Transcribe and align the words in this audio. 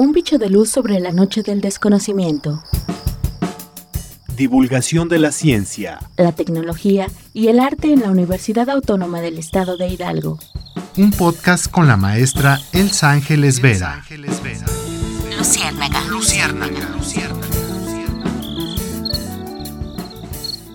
Un 0.00 0.12
bicho 0.12 0.38
de 0.38 0.48
luz 0.48 0.70
sobre 0.70 0.98
la 0.98 1.12
noche 1.12 1.42
del 1.42 1.60
desconocimiento. 1.60 2.62
Divulgación 4.34 5.10
de 5.10 5.18
la 5.18 5.30
ciencia, 5.30 5.98
la 6.16 6.32
tecnología 6.32 7.08
y 7.34 7.48
el 7.48 7.60
arte 7.60 7.92
en 7.92 8.00
la 8.00 8.10
Universidad 8.10 8.70
Autónoma 8.70 9.20
del 9.20 9.36
Estado 9.36 9.76
de 9.76 9.88
Hidalgo. 9.88 10.38
Un 10.96 11.10
podcast 11.10 11.70
con 11.70 11.86
la 11.86 11.98
maestra 11.98 12.60
Elsa 12.72 13.10
Ángeles 13.10 13.60
Vera. 13.60 14.02
Luciérnaga. 15.36 16.02
Luciérnaga. 16.08 16.96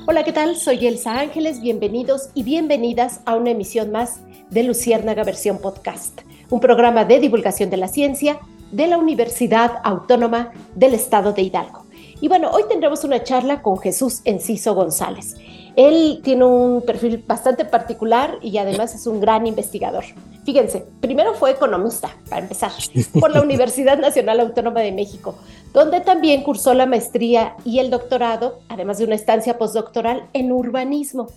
Hola, 0.06 0.24
¿qué 0.24 0.34
tal? 0.34 0.56
Soy 0.56 0.86
Elsa 0.86 1.20
Ángeles. 1.20 1.62
Bienvenidos 1.62 2.30
y 2.36 2.44
bienvenidas 2.44 3.22
a 3.26 3.34
una 3.34 3.50
emisión 3.50 3.92
más 3.92 4.20
de 4.52 4.62
Luciérnaga 4.62 5.24
versión 5.24 5.58
podcast, 5.58 6.22
un 6.52 6.60
programa 6.60 7.06
de 7.06 7.20
divulgación 7.20 7.72
de 7.72 7.78
la 7.78 7.88
ciencia 7.88 8.40
de 8.72 8.88
la 8.88 8.98
Universidad 8.98 9.80
Autónoma 9.84 10.52
del 10.76 10.94
Estado 10.94 11.34
de 11.34 11.44
Hidalgo. 11.44 11.86
Y 12.22 12.28
bueno, 12.28 12.50
hoy 12.52 12.64
tendremos 12.70 13.04
una 13.04 13.24
charla 13.24 13.62
con 13.62 13.78
Jesús 13.78 14.22
Enciso 14.24 14.74
González. 14.74 15.36
Él 15.76 16.22
tiene 16.24 16.46
un 16.46 16.82
perfil 16.82 17.24
bastante 17.28 17.66
particular 17.66 18.38
y 18.42 18.58
además 18.58 18.96
es 18.96 19.08
un 19.08 19.20
gran 19.20 19.46
investigador. 19.46 20.06
Fíjense, 20.46 20.86
primero 21.02 21.34
fue 21.34 21.52
economista, 21.52 22.16
para 22.30 22.44
empezar, 22.44 22.72
por 23.20 23.32
la 23.32 23.42
Universidad 23.42 23.98
Nacional 23.98 24.40
Autónoma 24.40 24.80
de 24.82 24.92
México, 24.92 25.36
donde 25.74 26.00
también 26.00 26.44
cursó 26.44 26.74
la 26.74 26.86
maestría 26.86 27.56
y 27.66 27.80
el 27.80 27.90
doctorado, 27.90 28.60
además 28.70 29.00
de 29.00 29.06
una 29.06 29.16
estancia 29.16 29.58
postdoctoral 29.58 30.28
en 30.34 30.52
urbanismo. 30.52 31.28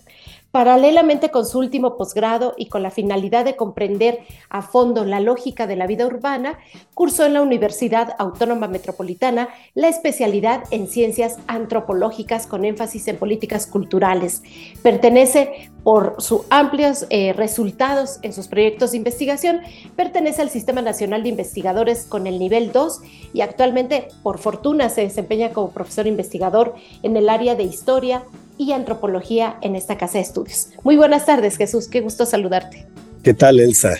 Paralelamente 0.51 1.29
con 1.29 1.45
su 1.45 1.59
último 1.59 1.95
posgrado 1.95 2.55
y 2.57 2.69
con 2.69 2.81
la 2.81 2.89
finalidad 2.89 3.45
de 3.45 3.55
comprender 3.55 4.21
a 4.49 4.63
fondo 4.63 5.05
la 5.05 5.19
lógica 5.19 5.67
de 5.67 5.75
la 5.75 5.85
vida 5.85 6.07
urbana, 6.07 6.57
cursó 6.95 7.27
en 7.27 7.33
la 7.35 7.43
Universidad 7.43 8.15
Autónoma 8.17 8.67
Metropolitana 8.67 9.49
la 9.75 9.89
especialidad 9.89 10.63
en 10.71 10.87
ciencias 10.87 11.37
antropológicas 11.45 12.47
con 12.47 12.65
énfasis 12.65 13.07
en 13.07 13.17
políticas 13.17 13.67
culturales. 13.67 14.41
Pertenece 14.81 15.69
por 15.83 16.15
sus 16.19 16.41
amplios 16.49 17.05
eh, 17.11 17.33
resultados 17.33 18.17
en 18.23 18.33
sus 18.33 18.47
proyectos 18.47 18.91
de 18.91 18.97
investigación, 18.97 19.61
pertenece 19.95 20.41
al 20.41 20.49
Sistema 20.49 20.81
Nacional 20.81 21.21
de 21.21 21.29
Investigadores 21.29 22.07
con 22.07 22.25
el 22.25 22.39
nivel 22.39 22.71
2 22.71 23.01
y 23.33 23.41
actualmente, 23.41 24.07
por 24.23 24.39
fortuna, 24.39 24.89
se 24.89 25.01
desempeña 25.01 25.51
como 25.51 25.69
profesor 25.69 26.07
investigador 26.07 26.73
en 27.03 27.15
el 27.17 27.29
área 27.29 27.53
de 27.53 27.63
historia, 27.63 28.23
y 28.59 28.73
antropología 28.73 29.57
en 29.61 29.75
esta 29.75 29.97
casa 29.97 30.19
de 30.19 30.25
estudios. 30.25 30.67
Muy 30.83 30.97
buenas 30.97 31.25
tardes, 31.25 31.55
Jesús, 31.55 31.87
qué 31.87 32.01
gusto 32.01 32.25
saludarte. 32.25 32.85
¿Qué 33.23 33.33
tal, 33.33 33.59
Elsa? 33.59 33.95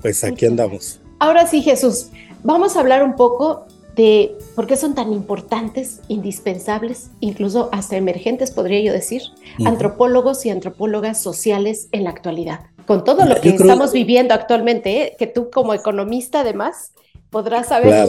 Pues 0.00 0.24
aquí 0.24 0.46
andamos. 0.46 0.98
Ahora 1.18 1.46
sí, 1.46 1.60
Jesús, 1.60 2.06
vamos 2.42 2.76
a 2.76 2.80
hablar 2.80 3.04
un 3.04 3.14
poco 3.14 3.66
de 3.94 4.34
por 4.54 4.66
qué 4.66 4.76
son 4.76 4.94
tan 4.94 5.12
importantes, 5.12 6.00
indispensables, 6.08 7.10
incluso 7.20 7.68
hasta 7.72 7.98
emergentes, 7.98 8.52
podría 8.52 8.80
yo 8.80 8.92
decir, 8.92 9.20
antropólogos 9.66 10.46
y 10.46 10.50
antropólogas 10.50 11.22
sociales 11.22 11.88
en 11.92 12.04
la 12.04 12.10
actualidad. 12.10 12.60
Con 12.86 13.04
todo 13.04 13.26
lo 13.26 13.38
que 13.38 13.50
estamos 13.50 13.92
viviendo 13.92 14.32
actualmente, 14.32 15.02
¿eh? 15.02 15.16
que 15.18 15.26
tú 15.26 15.50
como 15.50 15.74
economista 15.74 16.40
además 16.40 16.92
podrás 17.28 17.68
saber 17.68 18.08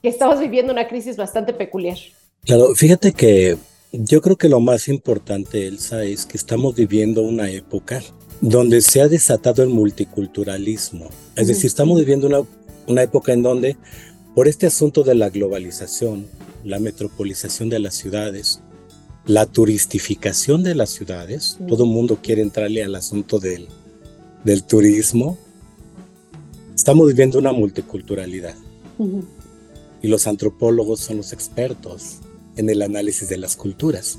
que 0.00 0.08
estamos 0.08 0.38
viviendo 0.38 0.72
una 0.72 0.86
crisis 0.86 1.16
bastante 1.16 1.52
peculiar. 1.52 1.98
Claro, 2.44 2.74
fíjate 2.76 3.12
que 3.12 3.56
yo 3.92 4.22
creo 4.22 4.36
que 4.36 4.48
lo 4.48 4.60
más 4.60 4.88
importante, 4.88 5.66
Elsa, 5.66 6.02
es 6.04 6.24
que 6.24 6.38
estamos 6.38 6.74
viviendo 6.74 7.22
una 7.22 7.50
época 7.50 8.02
donde 8.40 8.80
se 8.80 9.02
ha 9.02 9.08
desatado 9.08 9.62
el 9.62 9.68
multiculturalismo. 9.68 11.10
Es 11.36 11.48
decir, 11.48 11.66
estamos 11.66 11.98
viviendo 11.98 12.26
una, 12.26 12.40
una 12.86 13.02
época 13.02 13.32
en 13.32 13.42
donde, 13.42 13.76
por 14.34 14.48
este 14.48 14.66
asunto 14.66 15.04
de 15.04 15.14
la 15.14 15.28
globalización, 15.28 16.26
la 16.64 16.78
metropolización 16.78 17.68
de 17.68 17.80
las 17.80 17.94
ciudades, 17.94 18.60
la 19.26 19.44
turistificación 19.44 20.62
de 20.62 20.74
las 20.74 20.90
ciudades, 20.90 21.58
todo 21.68 21.84
el 21.84 21.90
mundo 21.90 22.18
quiere 22.22 22.40
entrarle 22.40 22.82
al 22.82 22.94
asunto 22.94 23.38
del, 23.38 23.68
del 24.42 24.64
turismo, 24.64 25.36
estamos 26.74 27.06
viviendo 27.08 27.38
una 27.38 27.52
multiculturalidad. 27.52 28.54
Y 30.00 30.08
los 30.08 30.26
antropólogos 30.26 31.00
son 31.00 31.18
los 31.18 31.32
expertos 31.32 32.20
en 32.56 32.68
el 32.68 32.82
análisis 32.82 33.28
de 33.28 33.38
las 33.38 33.56
culturas. 33.56 34.18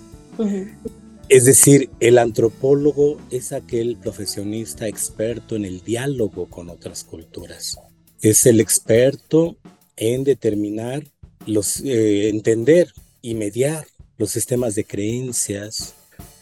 Es 1.29 1.45
decir, 1.45 1.89
el 1.99 2.17
antropólogo 2.17 3.17
es 3.31 3.53
aquel 3.53 3.97
profesionista 3.97 4.87
experto 4.87 5.55
en 5.55 5.65
el 5.65 5.81
diálogo 5.81 6.49
con 6.49 6.69
otras 6.69 7.03
culturas. 7.03 7.77
Es 8.21 8.45
el 8.45 8.59
experto 8.59 9.57
en 9.95 10.23
determinar, 10.23 11.03
los, 11.45 11.81
eh, 11.81 12.29
entender 12.29 12.93
y 13.21 13.35
mediar 13.35 13.85
los 14.17 14.31
sistemas 14.31 14.75
de 14.75 14.85
creencias, 14.85 15.95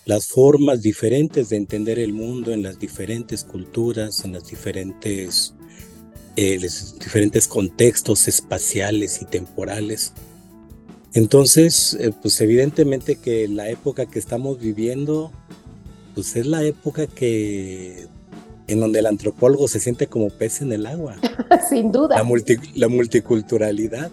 las 0.06 0.28
formas 0.28 0.82
diferentes 0.82 1.50
de 1.50 1.58
entender 1.58 2.00
el 2.00 2.14
mundo 2.14 2.52
en 2.52 2.64
las 2.64 2.80
diferentes 2.80 3.44
culturas, 3.44 4.26
en 4.26 4.34
las 4.34 4.48
diferentes, 4.48 5.54
eh, 6.36 6.60
los 6.60 6.98
diferentes 7.00 7.48
contextos 7.48 8.28
espaciales 8.28 9.22
y 9.22 9.26
temporales. 9.26 10.14
Entonces, 11.14 11.98
eh, 12.00 12.12
pues 12.22 12.40
evidentemente 12.42 13.18
que 13.18 13.48
la 13.48 13.70
época 13.70 14.06
que 14.06 14.20
estamos 14.20 14.60
viviendo, 14.60 15.32
pues 16.16 16.36
es 16.36 16.46
la 16.46 16.64
época 16.64 17.08
que 17.08 18.08
en 18.68 18.80
donde 18.80 19.00
el 19.00 19.06
antropólogo 19.06 19.68
se 19.68 19.80
siente 19.80 20.08
como 20.08 20.30
pez 20.30 20.62
en 20.62 20.72
el 20.72 20.86
agua. 20.86 21.18
Sin 21.70 21.92
duda. 21.92 22.16
La, 22.16 22.24
la 22.76 22.88
multiculturalidad. 22.88 24.12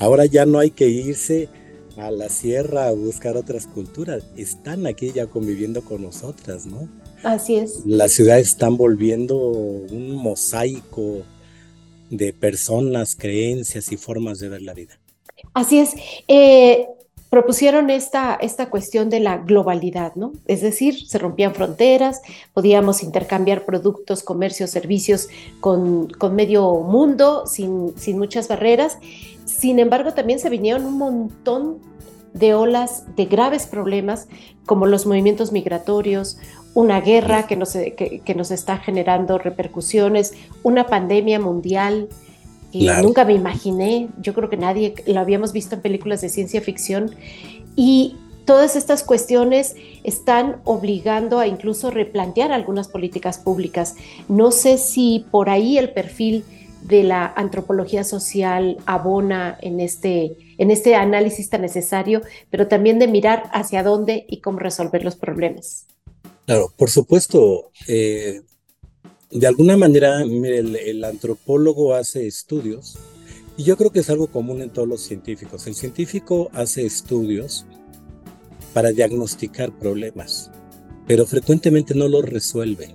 Ahora 0.00 0.26
ya 0.26 0.46
no 0.46 0.58
hay 0.58 0.70
que 0.70 0.88
irse 0.88 1.48
a 1.96 2.10
la 2.10 2.28
sierra 2.28 2.88
a 2.88 2.92
buscar 2.92 3.36
otras 3.36 3.66
culturas. 3.66 4.24
Están 4.36 4.86
aquí 4.86 5.12
ya 5.12 5.26
conviviendo 5.26 5.82
con 5.82 6.02
nosotras, 6.02 6.66
¿no? 6.66 6.88
Así 7.22 7.56
es. 7.56 7.84
Las 7.84 8.12
ciudades 8.12 8.48
están 8.48 8.76
volviendo 8.76 9.36
un 9.38 10.12
mosaico 10.16 11.22
de 12.10 12.32
personas, 12.32 13.14
creencias 13.14 13.92
y 13.92 13.96
formas 13.96 14.40
de 14.40 14.48
ver 14.48 14.62
la 14.62 14.74
vida. 14.74 14.99
Así 15.54 15.78
es. 15.78 15.94
Eh, 16.28 16.86
propusieron 17.30 17.90
esta, 17.90 18.34
esta 18.34 18.70
cuestión 18.70 19.08
de 19.08 19.20
la 19.20 19.38
globalidad, 19.38 20.14
¿no? 20.16 20.32
Es 20.46 20.60
decir, 20.60 21.06
se 21.06 21.16
rompían 21.18 21.54
fronteras, 21.54 22.20
podíamos 22.52 23.02
intercambiar 23.04 23.64
productos, 23.64 24.24
comercios, 24.24 24.70
servicios 24.70 25.28
con, 25.60 26.08
con 26.08 26.34
medio 26.34 26.74
mundo 26.80 27.46
sin, 27.46 27.96
sin 27.96 28.18
muchas 28.18 28.48
barreras. 28.48 28.98
Sin 29.44 29.78
embargo, 29.78 30.12
también 30.12 30.40
se 30.40 30.50
vinieron 30.50 30.84
un 30.84 30.98
montón 30.98 31.78
de 32.34 32.54
olas 32.54 33.04
de 33.16 33.26
graves 33.26 33.66
problemas 33.66 34.28
como 34.66 34.86
los 34.86 35.06
movimientos 35.06 35.52
migratorios, 35.52 36.38
una 36.74 37.00
guerra 37.00 37.46
que 37.46 37.56
nos, 37.56 37.72
que, 37.72 38.22
que 38.24 38.34
nos 38.34 38.50
está 38.50 38.78
generando 38.78 39.38
repercusiones, 39.38 40.34
una 40.62 40.86
pandemia 40.86 41.40
mundial, 41.40 42.08
y 42.72 42.88
nunca 43.02 43.24
me 43.24 43.34
imaginé, 43.34 44.08
yo 44.20 44.34
creo 44.34 44.48
que 44.48 44.56
nadie 44.56 44.94
lo 45.06 45.20
habíamos 45.20 45.52
visto 45.52 45.74
en 45.74 45.80
películas 45.80 46.20
de 46.20 46.28
ciencia 46.28 46.60
ficción 46.60 47.14
y 47.76 48.16
todas 48.44 48.76
estas 48.76 49.02
cuestiones 49.02 49.74
están 50.04 50.60
obligando 50.64 51.38
a 51.38 51.46
incluso 51.46 51.90
replantear 51.90 52.52
algunas 52.52 52.88
políticas 52.88 53.38
públicas. 53.38 53.96
No 54.28 54.50
sé 54.50 54.78
si 54.78 55.26
por 55.30 55.50
ahí 55.50 55.78
el 55.78 55.92
perfil 55.92 56.44
de 56.82 57.02
la 57.04 57.26
antropología 57.36 58.04
social 58.04 58.78
abona 58.86 59.58
en 59.60 59.80
este, 59.80 60.36
en 60.58 60.70
este 60.70 60.94
análisis 60.94 61.50
tan 61.50 61.60
necesario, 61.60 62.22
pero 62.50 62.68
también 62.68 62.98
de 62.98 63.06
mirar 63.06 63.50
hacia 63.52 63.82
dónde 63.82 64.24
y 64.28 64.40
cómo 64.40 64.58
resolver 64.58 65.04
los 65.04 65.16
problemas. 65.16 65.86
Claro, 66.46 66.72
por 66.76 66.90
supuesto. 66.90 67.70
Eh, 67.86 68.40
de 69.30 69.46
alguna 69.46 69.76
manera, 69.76 70.24
mire, 70.24 70.58
el, 70.58 71.04
antropólogo 71.04 71.94
hace 71.94 72.26
estudios 72.26 72.98
y 73.56 73.62
yo 73.62 73.76
creo 73.76 73.90
que 73.90 74.00
es 74.00 74.10
algo 74.10 74.26
común 74.26 74.60
en 74.60 74.70
todos 74.70 74.88
los 74.88 75.02
científicos. 75.02 75.66
El 75.66 75.74
científico 75.74 76.50
hace 76.52 76.84
estudios 76.84 77.64
para 78.74 78.90
diagnosticar 78.90 79.70
problemas, 79.78 80.50
pero 81.06 81.26
frecuentemente 81.26 81.94
no 81.94 82.08
los 82.08 82.24
resuelve. 82.24 82.94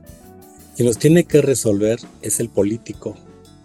Quien 0.76 0.88
los 0.88 0.98
tiene 0.98 1.24
que 1.24 1.42
resolver 1.42 2.00
es 2.22 2.40
el 2.42 2.50
político, 2.50 3.16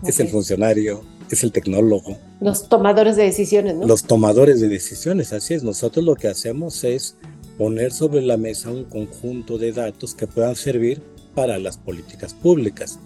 es 0.05 0.21
el 0.21 0.29
funcionario, 0.29 1.03
es 1.29 1.43
el 1.43 1.51
tecnólogo. 1.51 2.19
Los 2.41 2.69
tomadores 2.69 3.17
de 3.17 3.25
decisiones, 3.25 3.75
¿no? 3.75 3.87
Los 3.87 4.05
tomadores 4.05 4.61
de 4.61 4.69
decisiones, 4.69 5.33
así 5.33 5.55
es. 5.55 5.65
Nosotros 5.65 6.05
lo 6.05 6.15
que 6.15 6.29
hacemos 6.29 6.85
es 6.85 7.17
poner 7.59 7.93
sobre 7.93 8.23
la 8.23 8.37
mesa 8.37 8.71
un 8.71 8.85
conjunto 8.85 9.59
de 9.59 9.73
datos 9.73 10.15
que 10.15 10.29
puedan 10.29 10.55
servir 10.55 11.03
para 11.35 11.59
las 11.59 11.77
políticas 11.77 12.35
públicas. 12.35 12.99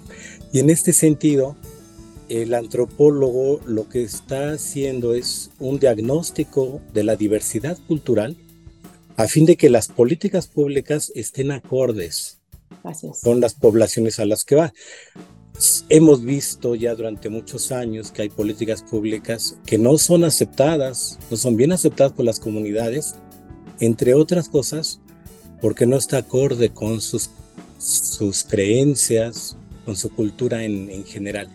Y 0.53 0.61
en 0.61 0.71
este 0.71 0.93
sentido, 0.93 1.56
el 2.29 2.55
antropólogo 2.55 3.61
lo 3.67 3.88
que 3.88 4.03
está 4.03 4.53
haciendo 4.53 5.15
es 5.15 5.50
un 5.59 5.79
diagnóstico 5.79 6.81
de 6.93 7.05
la 7.05 7.17
diversidad 7.17 7.79
cultural 7.87 8.37
a 9.17 9.29
fin 9.29 9.47
de 9.47 9.56
que 9.56 9.71
las 9.71 9.88
políticas 9.88 10.49
públicas 10.49 11.12
estén 11.15 11.53
acordes 11.53 12.41
con 13.23 13.41
las 13.41 13.55
poblaciones 13.55 14.19
a 14.19 14.27
las 14.27 14.44
que 14.44 14.56
va. 14.56 14.73
hemos 15.88 16.25
visto 16.25 16.75
ya 16.75 16.94
durante 16.94 17.29
muchos 17.29 17.70
años 17.70 18.11
que 18.11 18.23
hay 18.23 18.29
políticas 18.29 18.82
públicas 18.82 19.56
que 19.65 19.79
no 19.79 19.99
son 19.99 20.25
aceptadas, 20.25 21.19
no 21.31 21.37
son 21.37 21.56
bien 21.56 21.73
aceptadas 21.73 22.12
por 22.12 22.25
las 22.25 22.41
comunidades, 22.41 23.15
entre 23.79 24.15
otras 24.15 24.49
cosas, 24.49 25.00
porque 25.61 25.87
no 25.87 25.97
está 25.97 26.19
acorde 26.19 26.70
con 26.70 27.00
sus, 27.00 27.31
sus 27.85 28.45
creencias, 28.45 29.57
con 29.85 29.97
su 29.97 30.11
cultura 30.11 30.65
en, 30.65 30.91
en 30.91 31.05
general. 31.05 31.49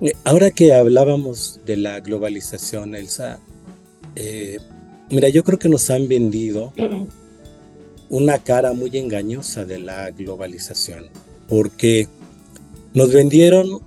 Eh, 0.00 0.14
ahora 0.24 0.50
que 0.50 0.72
hablábamos 0.72 1.60
de 1.66 1.76
la 1.76 2.00
globalización, 2.00 2.94
Elsa, 2.94 3.38
eh, 4.16 4.58
mira, 5.10 5.28
yo 5.28 5.44
creo 5.44 5.58
que 5.58 5.68
nos 5.68 5.90
han 5.90 6.08
vendido 6.08 6.72
una 8.08 8.38
cara 8.38 8.72
muy 8.72 8.96
engañosa 8.96 9.64
de 9.64 9.78
la 9.78 10.10
globalización, 10.10 11.06
porque 11.48 12.08
nos 12.94 13.12
vendieron 13.12 13.82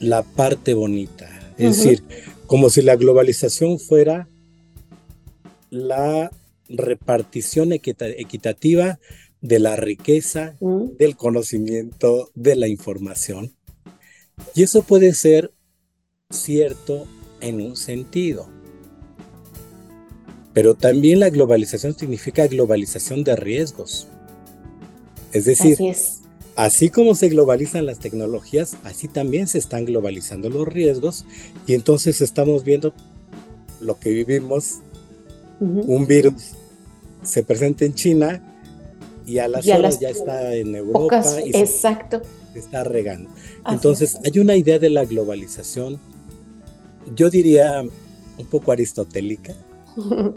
la 0.00 0.22
parte 0.22 0.74
bonita, 0.74 1.28
es 1.56 1.76
decir, 1.76 2.02
como 2.46 2.68
si 2.68 2.82
la 2.82 2.96
globalización 2.96 3.78
fuera 3.78 4.28
la 5.70 6.30
repartición 6.68 7.72
equitativa 7.72 8.98
de 9.40 9.58
la 9.58 9.76
riqueza, 9.76 10.56
mm. 10.60 10.96
del 10.98 11.16
conocimiento, 11.16 12.30
de 12.34 12.56
la 12.56 12.68
información. 12.68 13.54
Y 14.54 14.62
eso 14.62 14.82
puede 14.82 15.14
ser 15.14 15.52
cierto 16.30 17.06
en 17.40 17.60
un 17.60 17.76
sentido. 17.76 18.48
Pero 20.52 20.74
también 20.74 21.20
la 21.20 21.30
globalización 21.30 21.96
significa 21.96 22.46
globalización 22.46 23.24
de 23.24 23.36
riesgos. 23.36 24.08
Es 25.32 25.44
decir, 25.44 25.78
así, 26.56 26.90
como 26.90 27.14
se 27.14 27.28
globalizan 27.28 27.86
las 27.86 28.00
tecnologías, 28.00 28.76
así 28.82 29.06
también 29.06 29.46
se 29.46 29.58
están 29.58 29.84
globalizando 29.84 30.50
los 30.50 30.66
riesgos 30.66 31.24
y 31.66 31.74
entonces 31.74 32.20
estamos 32.20 32.64
viendo 32.64 32.92
lo 33.80 33.98
que 33.98 34.10
vivimos, 34.10 34.80
un 35.60 36.06
virus 36.06 36.54
se 37.22 37.42
presenta 37.42 37.84
en 37.84 37.94
China 37.94 38.59
y 39.30 39.38
a 39.38 39.48
las 39.48 39.66
horas 39.68 40.00
ya 40.00 40.10
está 40.10 40.54
en 40.54 40.74
Europa 40.74 41.22
y 41.44 41.56
exacto. 41.56 42.22
Se, 42.52 42.58
está 42.58 42.84
regando. 42.84 43.30
entonces 43.68 44.18
hay 44.24 44.38
una 44.40 44.56
idea 44.56 44.78
de 44.78 44.90
la 44.90 45.04
globalización, 45.04 46.00
yo 47.14 47.30
diría 47.30 47.82
un 48.38 48.46
poco 48.46 48.72
aristotélica, 48.72 49.54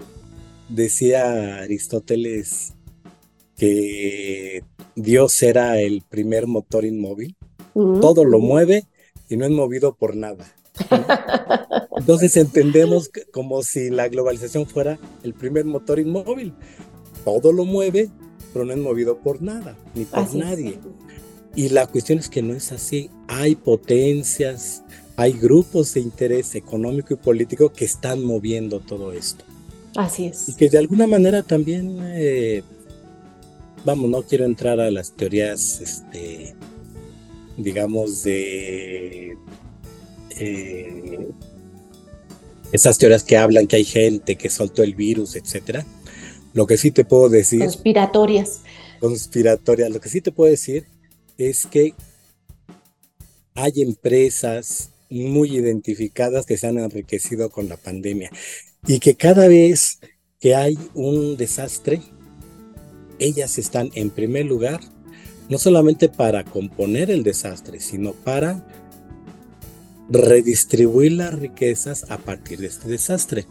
Decía 0.69 1.60
Aristóteles 1.60 2.74
que 3.57 4.63
Dios 4.96 5.44
era 5.44 5.80
el 5.80 6.01
primer 6.01 6.48
motor 6.48 6.86
inmóvil. 6.86 7.36
Todo 7.74 8.24
lo 8.24 8.39
mueve 8.39 8.86
y 9.30 9.38
no 9.38 9.46
es 9.46 9.51
movido 9.51 9.96
por 9.96 10.16
nada. 10.16 10.46
Entonces 11.98 12.36
entendemos 12.38 13.12
como 13.31 13.62
si 13.63 13.89
la 13.89 14.07
globalización 14.07 14.66
fuera 14.66 15.00
el 15.24 15.34
primer 15.34 15.66
motor 15.66 16.00
inmóvil. 16.00 16.54
Todo 17.25 17.51
lo 17.51 17.66
mueve, 17.66 18.10
pero 18.54 18.66
no 18.66 18.74
es 18.74 18.80
movido 18.80 19.18
por 19.18 19.42
nada, 19.42 19.76
ni 19.96 20.06
por 20.06 20.34
nadie. 20.36 20.78
Y 21.56 21.70
la 21.70 21.88
cuestión 21.88 22.20
es 22.20 22.30
que 22.30 22.42
no 22.42 22.54
es 22.54 22.72
así. 22.72 23.10
Hay 23.28 23.56
potencias, 23.56 24.84
hay 25.16 25.34
grupos 25.34 25.94
de 25.94 26.02
interés 26.02 26.56
económico 26.56 27.14
y 27.14 27.18
político 27.18 27.72
que 27.72 27.86
están 27.86 28.24
moviendo 28.24 28.80
todo 28.80 29.12
esto. 29.12 29.44
Así 29.96 30.26
es. 30.26 30.50
Y 30.50 30.56
que 30.56 30.70
de 30.70 30.78
alguna 30.80 31.06
manera 31.06 31.44
también, 31.44 32.00
eh, 32.02 32.64
vamos, 33.86 34.10
no 34.10 34.24
quiero 34.24 34.46
entrar 34.46 34.80
a 34.80 34.90
las 34.90 35.12
teorías, 35.12 35.82
este, 35.82 36.56
digamos, 37.58 38.24
de 38.24 39.38
eh, 40.40 41.28
esas 42.72 42.98
teorías 42.98 43.24
que 43.24 43.38
hablan 43.38 43.68
que 43.68 43.76
hay 43.76 43.86
gente 43.86 44.36
que 44.36 44.50
soltó 44.50 44.82
el 44.82 44.96
virus, 44.96 45.36
etcétera. 45.36 45.86
Lo 46.54 46.68
que 46.68 46.78
sí 46.78 46.92
te 46.92 47.04
puedo 47.04 47.30
decir. 47.30 47.60
Conspiratorias. 47.60 48.62
Conspiratorias. 49.00 49.92
Lo 49.92 50.00
que 50.00 50.10
sí 50.10 50.22
te 50.22 50.32
puedo 50.32 50.50
decir 50.50 50.86
es 51.38 51.66
que 51.66 51.94
hay 53.56 53.82
empresas 53.82 54.90
muy 55.10 55.56
identificadas 55.58 56.46
que 56.46 56.58
se 56.58 56.68
han 56.68 56.78
enriquecido 56.78 57.50
con 57.50 57.70
la 57.70 57.78
pandemia 57.78 58.32
y 58.88 59.00
que 59.00 59.16
cada 59.16 59.48
vez 59.48 60.00
que 60.40 60.56
hay 60.56 60.78
un 60.94 61.38
desastre, 61.38 62.02
ellas 63.20 63.58
están 63.58 63.92
en 63.94 64.10
primer 64.10 64.46
lugar, 64.46 64.82
no 65.50 65.58
solamente 65.58 66.10
para 66.10 66.44
componer 66.44 67.12
el 67.12 67.24
desastre, 67.24 67.80
sino 67.80 68.14
para 68.14 68.66
redistribuir 70.10 71.14
las 71.14 71.34
riquezas 71.34 72.10
a 72.12 72.18
partir 72.18 72.60
de 72.60 72.68
este 72.68 72.90
desastre. 72.90 73.46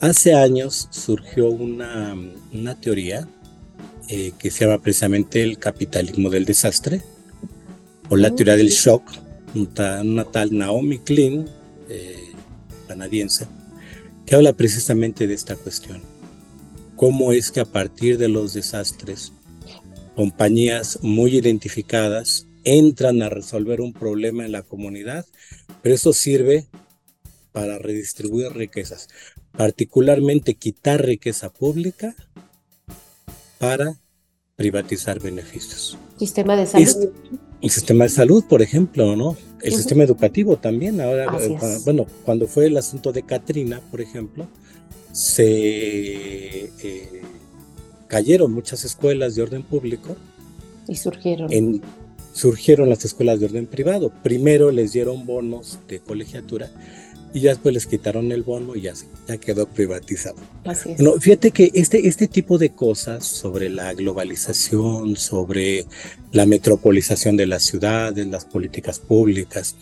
Hace 0.00 0.34
años 0.34 0.88
surgió 0.90 1.48
una, 1.48 2.14
una 2.52 2.80
teoría 2.80 3.28
eh, 4.08 4.32
que 4.38 4.50
se 4.50 4.66
llama 4.66 4.82
precisamente 4.82 5.42
el 5.42 5.58
capitalismo 5.58 6.28
del 6.28 6.44
desastre, 6.44 7.02
o 8.10 8.16
la 8.16 8.34
teoría 8.34 8.56
del 8.56 8.68
shock, 8.68 9.02
una, 9.54 10.24
tal 10.24 10.56
Naomi 10.56 10.98
Klein, 10.98 11.46
eh, 11.88 12.32
canadiense, 12.86 13.46
que 14.26 14.34
habla 14.34 14.52
precisamente 14.52 15.26
de 15.26 15.32
esta 15.32 15.56
cuestión. 15.56 16.02
Cómo 16.96 17.32
es 17.32 17.50
que 17.50 17.60
a 17.60 17.64
partir 17.64 18.18
de 18.18 18.28
los 18.28 18.52
desastres, 18.52 19.32
compañías 20.14 20.98
muy 21.02 21.36
identificadas 21.36 22.46
entran 22.64 23.22
a 23.22 23.30
resolver 23.30 23.80
un 23.80 23.92
problema 23.92 24.44
en 24.44 24.52
la 24.52 24.62
comunidad, 24.62 25.24
pero 25.84 25.96
eso 25.96 26.14
sirve 26.14 26.64
para 27.52 27.78
redistribuir 27.78 28.52
riquezas, 28.54 29.10
particularmente 29.52 30.54
quitar 30.54 31.04
riqueza 31.04 31.50
pública 31.50 32.16
para 33.58 34.00
privatizar 34.56 35.20
beneficios. 35.20 35.98
Sistema 36.18 36.56
de 36.56 36.64
salud. 36.64 37.12
el 37.60 37.70
sistema 37.70 38.04
de 38.04 38.10
salud, 38.10 38.44
por 38.48 38.62
ejemplo, 38.62 39.14
¿no? 39.14 39.36
El 39.60 39.74
sistema 39.74 40.04
educativo 40.04 40.56
también. 40.56 41.02
Ahora, 41.02 41.26
eh, 41.38 41.58
bueno, 41.84 42.06
cuando 42.24 42.48
fue 42.48 42.64
el 42.64 42.78
asunto 42.78 43.12
de 43.12 43.22
Katrina, 43.22 43.82
por 43.90 44.00
ejemplo, 44.00 44.48
se 45.12 46.64
eh, 46.82 47.22
cayeron 48.08 48.52
muchas 48.52 48.86
escuelas 48.86 49.34
de 49.34 49.42
orden 49.42 49.62
público. 49.62 50.16
Y 50.88 50.96
surgieron. 50.96 51.52
En, 51.52 51.82
surgieron 52.34 52.90
las 52.90 53.04
escuelas 53.04 53.40
de 53.40 53.46
orden 53.46 53.66
privado. 53.66 54.12
Primero 54.22 54.70
les 54.70 54.92
dieron 54.92 55.24
bonos 55.24 55.78
de 55.88 56.00
colegiatura 56.00 56.70
y 57.32 57.40
ya 57.40 57.50
después 57.50 57.72
les 57.72 57.86
quitaron 57.86 58.30
el 58.32 58.42
bono 58.42 58.76
y 58.76 58.82
ya, 58.82 58.92
ya 59.26 59.38
quedó 59.38 59.66
privatizado. 59.66 60.36
Así 60.64 60.92
es. 60.92 60.98
Bueno, 60.98 61.20
fíjate 61.20 61.52
que 61.52 61.70
este, 61.74 62.06
este 62.06 62.28
tipo 62.28 62.58
de 62.58 62.70
cosas 62.70 63.24
sobre 63.24 63.70
la 63.70 63.94
globalización, 63.94 65.16
sobre 65.16 65.86
la 66.32 66.44
metropolización 66.44 67.36
de 67.36 67.46
las 67.46 67.62
ciudades, 67.62 68.26
las 68.26 68.44
políticas 68.44 68.98
públicas, 68.98 69.76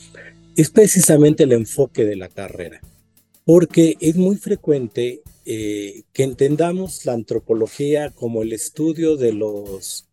es 0.57 0.71
precisamente 0.71 1.45
el 1.45 1.53
enfoque 1.53 2.05
de 2.05 2.17
la 2.17 2.29
carrera, 2.29 2.81
porque 3.45 3.97
es 4.01 4.17
muy 4.17 4.37
frecuente 4.37 5.23
eh, 5.45 6.03
que 6.13 6.23
entendamos 6.23 7.05
la 7.07 7.15
antropología 7.15 8.11
como 8.11 8.43
el 8.43 8.53
estudio 8.53 9.17
de 9.17 9.33
los 9.33 10.07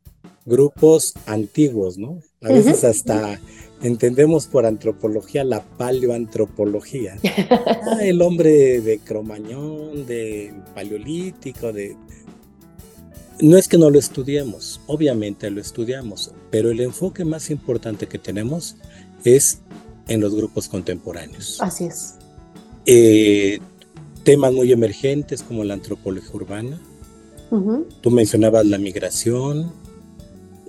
grupos 0.45 1.13
antiguos, 1.25 1.97
¿no? 1.97 2.21
A 2.41 2.49
veces 2.49 2.85
hasta 2.85 3.39
entendemos 3.81 4.47
por 4.47 4.65
antropología 4.65 5.43
la 5.43 5.61
paleoantropología. 5.63 7.17
Ah, 7.91 8.03
el 8.03 8.21
hombre 8.21 8.81
de 8.81 8.99
Cromañón, 8.99 10.05
de 10.05 10.53
Paleolítico, 10.75 11.73
de... 11.73 11.95
No 13.41 13.57
es 13.57 13.67
que 13.67 13.77
no 13.77 13.89
lo 13.89 13.97
estudiemos, 13.97 14.81
obviamente 14.85 15.49
lo 15.49 15.59
estudiamos, 15.59 16.33
pero 16.51 16.69
el 16.69 16.81
enfoque 16.81 17.25
más 17.25 17.49
importante 17.49 18.05
que 18.07 18.19
tenemos 18.19 18.75
es 19.23 19.61
en 20.07 20.21
los 20.21 20.35
grupos 20.35 20.67
contemporáneos. 20.67 21.57
Así 21.61 21.85
es. 21.85 22.15
Eh, 22.85 23.59
temas 24.23 24.53
muy 24.53 24.71
emergentes 24.71 25.41
como 25.41 25.63
la 25.63 25.73
antropología 25.73 26.31
urbana. 26.33 26.79
Tú 28.01 28.11
mencionabas 28.11 28.65
la 28.67 28.77
migración, 28.77 29.71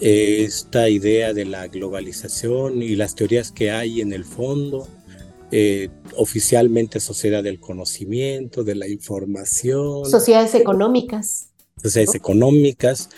esta 0.00 0.88
idea 0.88 1.34
de 1.34 1.44
la 1.44 1.68
globalización 1.68 2.82
y 2.82 2.96
las 2.96 3.14
teorías 3.14 3.52
que 3.52 3.70
hay 3.70 4.00
en 4.00 4.12
el 4.12 4.24
fondo, 4.24 4.88
eh, 5.52 5.90
oficialmente 6.16 7.00
sociedad 7.00 7.42
del 7.42 7.60
conocimiento, 7.60 8.64
de 8.64 8.76
la 8.76 8.88
información. 8.88 10.08
Sociedades 10.10 10.54
económicas. 10.54 11.50
Sociedades 11.82 12.14
económicas, 12.14 13.10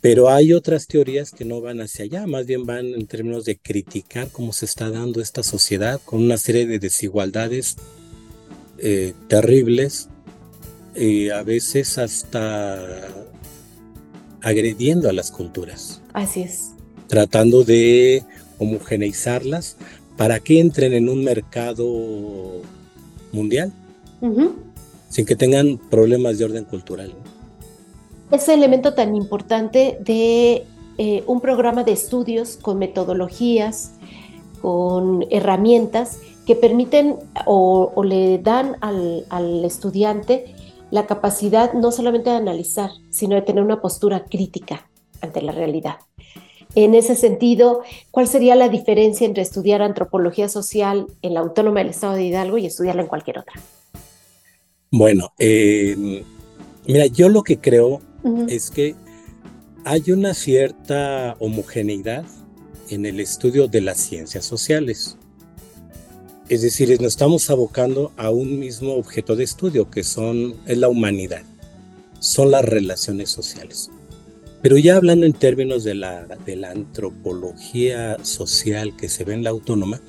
pero 0.00 0.30
hay 0.30 0.52
otras 0.52 0.86
teorías 0.86 1.32
que 1.32 1.44
no 1.44 1.60
van 1.60 1.80
hacia 1.80 2.04
allá, 2.04 2.26
más 2.26 2.46
bien 2.46 2.64
van 2.64 2.86
en 2.86 3.06
términos 3.06 3.44
de 3.44 3.58
criticar 3.58 4.28
cómo 4.30 4.52
se 4.52 4.64
está 4.64 4.90
dando 4.90 5.20
esta 5.20 5.42
sociedad 5.42 6.00
con 6.04 6.22
una 6.22 6.38
serie 6.38 6.66
de 6.66 6.78
desigualdades 6.78 7.76
eh, 8.78 9.12
terribles 9.28 10.08
y 10.96 11.28
a 11.28 11.42
veces 11.42 11.98
hasta 11.98 13.08
agrediendo 14.40 15.08
a 15.08 15.12
las 15.12 15.30
culturas. 15.30 16.01
Así 16.12 16.42
es. 16.42 16.72
Tratando 17.08 17.64
de 17.64 18.22
homogeneizarlas 18.58 19.76
para 20.16 20.40
que 20.40 20.60
entren 20.60 20.92
en 20.92 21.08
un 21.08 21.24
mercado 21.24 22.62
mundial 23.32 23.72
sin 25.08 25.26
que 25.26 25.34
tengan 25.34 25.78
problemas 25.90 26.38
de 26.38 26.44
orden 26.44 26.64
cultural. 26.64 27.12
Ese 28.30 28.54
elemento 28.54 28.94
tan 28.94 29.14
importante 29.16 29.98
de 30.00 30.64
eh, 30.96 31.24
un 31.26 31.40
programa 31.40 31.84
de 31.84 31.92
estudios 31.92 32.56
con 32.56 32.78
metodologías, 32.78 33.92
con 34.60 35.26
herramientas 35.30 36.18
que 36.46 36.54
permiten 36.54 37.16
o, 37.46 37.92
le 38.04 38.38
dan 38.38 38.76
al, 38.80 39.26
al, 39.28 39.64
estudiante 39.64 40.54
la 40.90 41.06
capacidad 41.06 41.72
no 41.72 41.90
solamente 41.90 42.30
de 42.30 42.36
analizar, 42.36 42.90
sino 43.10 43.34
de 43.34 43.42
tener 43.42 43.62
una 43.62 43.80
postura 43.80 44.24
crítica 44.24 44.86
ante 45.22 45.40
la 45.40 45.52
realidad. 45.52 45.96
En 46.74 46.94
ese 46.94 47.14
sentido, 47.16 47.82
¿cuál 48.10 48.26
sería 48.26 48.54
la 48.54 48.68
diferencia 48.68 49.26
entre 49.26 49.42
estudiar 49.42 49.82
antropología 49.82 50.48
social 50.48 51.06
en 51.20 51.34
la 51.34 51.40
Autónoma 51.40 51.80
del 51.80 51.90
Estado 51.90 52.14
de 52.14 52.24
Hidalgo 52.24 52.58
y 52.58 52.66
estudiarla 52.66 53.02
en 53.02 53.08
cualquier 53.08 53.38
otra? 53.38 53.54
Bueno, 54.90 55.32
eh, 55.38 56.22
mira, 56.86 57.06
yo 57.06 57.28
lo 57.28 57.42
que 57.42 57.58
creo 57.58 58.00
es 58.48 58.70
que 58.70 58.94
hay 59.84 60.12
una 60.12 60.32
cierta 60.32 61.36
homogeneidad 61.40 62.24
en 62.88 63.06
el 63.06 63.20
estudio 63.20 63.68
de 63.68 63.80
las 63.80 63.98
ciencias 63.98 64.44
sociales. 64.44 65.16
Es 66.48 66.62
decir, 66.62 66.90
nos 67.00 67.12
estamos 67.12 67.48
abocando 67.50 68.12
a 68.16 68.30
un 68.30 68.58
mismo 68.58 68.94
objeto 68.94 69.36
de 69.36 69.44
estudio, 69.44 69.90
que 69.90 70.04
son, 70.04 70.56
es 70.66 70.78
la 70.78 70.88
humanidad, 70.88 71.42
son 72.18 72.50
las 72.50 72.64
relaciones 72.64 73.30
sociales. 73.30 73.90
Pero 74.62 74.78
ya 74.78 74.96
hablando 74.96 75.26
en 75.26 75.32
términos 75.32 75.82
de 75.82 75.94
la, 75.94 76.24
de 76.46 76.56
la 76.56 76.70
antropología 76.70 78.16
social 78.24 78.96
que 78.96 79.08
se 79.08 79.24
ve 79.24 79.34
en 79.34 79.42
la 79.42 79.50
autónoma, 79.50 80.00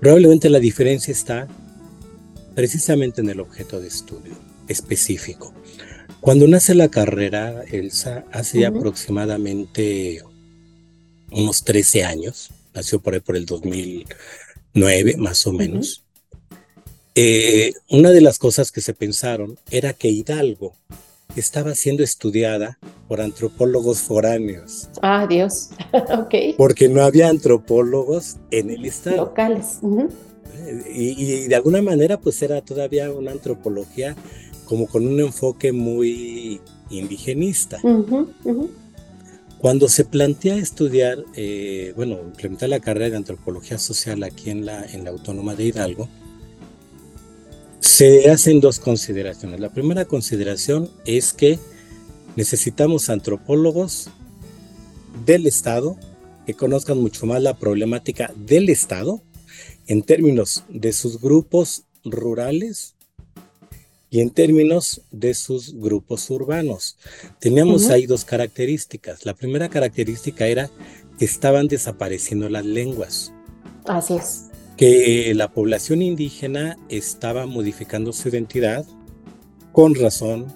probablemente 0.00 0.48
la 0.48 0.58
diferencia 0.58 1.12
está 1.12 1.46
precisamente 2.54 3.20
en 3.20 3.28
el 3.28 3.40
objeto 3.40 3.78
de 3.78 3.88
estudio 3.88 4.32
específico. 4.68 5.52
Cuando 6.20 6.46
nace 6.48 6.74
la 6.74 6.88
carrera, 6.88 7.62
Elsa, 7.70 8.24
hace 8.32 8.66
aproximadamente 8.66 10.22
unos 11.30 11.64
13 11.64 12.04
años, 12.04 12.50
nació 12.74 13.00
por 13.00 13.14
ahí 13.14 13.20
por 13.20 13.36
el 13.36 13.46
2009 13.46 15.16
más 15.18 15.46
o 15.46 15.52
menos, 15.52 16.04
eh, 17.14 17.72
una 17.88 18.10
de 18.10 18.20
las 18.20 18.38
cosas 18.38 18.70
que 18.70 18.80
se 18.80 18.94
pensaron 18.94 19.58
era 19.70 19.92
que 19.92 20.08
Hidalgo 20.08 20.74
estaba 21.36 21.74
siendo 21.74 22.02
estudiada 22.02 22.78
por 23.08 23.20
antropólogos 23.20 24.00
foráneos. 24.00 24.88
Ah, 25.02 25.26
Dios, 25.28 25.70
ok. 25.92 26.34
Porque 26.56 26.88
no 26.88 27.02
había 27.02 27.28
antropólogos 27.28 28.36
en 28.50 28.70
el 28.70 28.84
estado. 28.84 29.16
Locales. 29.16 29.78
y, 30.94 31.48
de 31.48 31.54
alguna 31.54 31.82
manera 31.82 32.18
pues 32.18 32.42
era 32.42 32.60
todavía 32.60 33.10
una 33.12 33.32
antropología 33.32 34.16
como 34.64 34.86
con 34.86 35.06
un 35.06 35.18
enfoque 35.20 35.72
muy 35.72 36.60
indigenista. 36.90 37.78
Cuando 39.58 39.88
se 39.88 40.04
plantea 40.04 40.56
estudiar, 40.56 41.18
eh, 41.34 41.92
bueno, 41.94 42.18
implementar 42.24 42.70
la 42.70 42.80
carrera 42.80 43.10
de 43.10 43.16
antropología 43.16 43.78
social 43.78 44.22
aquí 44.22 44.48
en 44.48 44.64
la, 44.64 44.84
en 44.84 45.04
la 45.04 45.10
Autónoma 45.10 45.54
de 45.54 45.64
Hidalgo, 45.64 46.08
se 47.80 48.30
hacen 48.30 48.60
dos 48.60 48.78
consideraciones. 48.78 49.58
La 49.58 49.70
primera 49.70 50.04
consideración 50.04 50.90
es 51.04 51.32
que 51.32 51.58
necesitamos 52.36 53.10
antropólogos 53.10 54.10
del 55.24 55.46
Estado 55.46 55.96
que 56.46 56.54
conozcan 56.54 56.98
mucho 56.98 57.26
más 57.26 57.42
la 57.42 57.58
problemática 57.58 58.32
del 58.36 58.68
Estado 58.68 59.22
en 59.86 60.02
términos 60.02 60.64
de 60.68 60.92
sus 60.92 61.20
grupos 61.20 61.84
rurales 62.04 62.94
y 64.10 64.20
en 64.20 64.30
términos 64.30 65.02
de 65.10 65.34
sus 65.34 65.74
grupos 65.74 66.28
urbanos. 66.30 66.96
Teníamos 67.38 67.90
ahí 67.90 68.06
dos 68.06 68.24
características. 68.24 69.24
La 69.24 69.34
primera 69.34 69.68
característica 69.68 70.46
era 70.46 70.70
que 71.18 71.24
estaban 71.24 71.68
desapareciendo 71.68 72.48
las 72.48 72.64
lenguas. 72.64 73.32
Así 73.86 74.14
es 74.14 74.49
que 74.80 75.34
la 75.34 75.52
población 75.52 76.00
indígena 76.00 76.78
estaba 76.88 77.44
modificando 77.44 78.14
su 78.14 78.30
identidad 78.30 78.86
con 79.72 79.94
razón, 79.94 80.46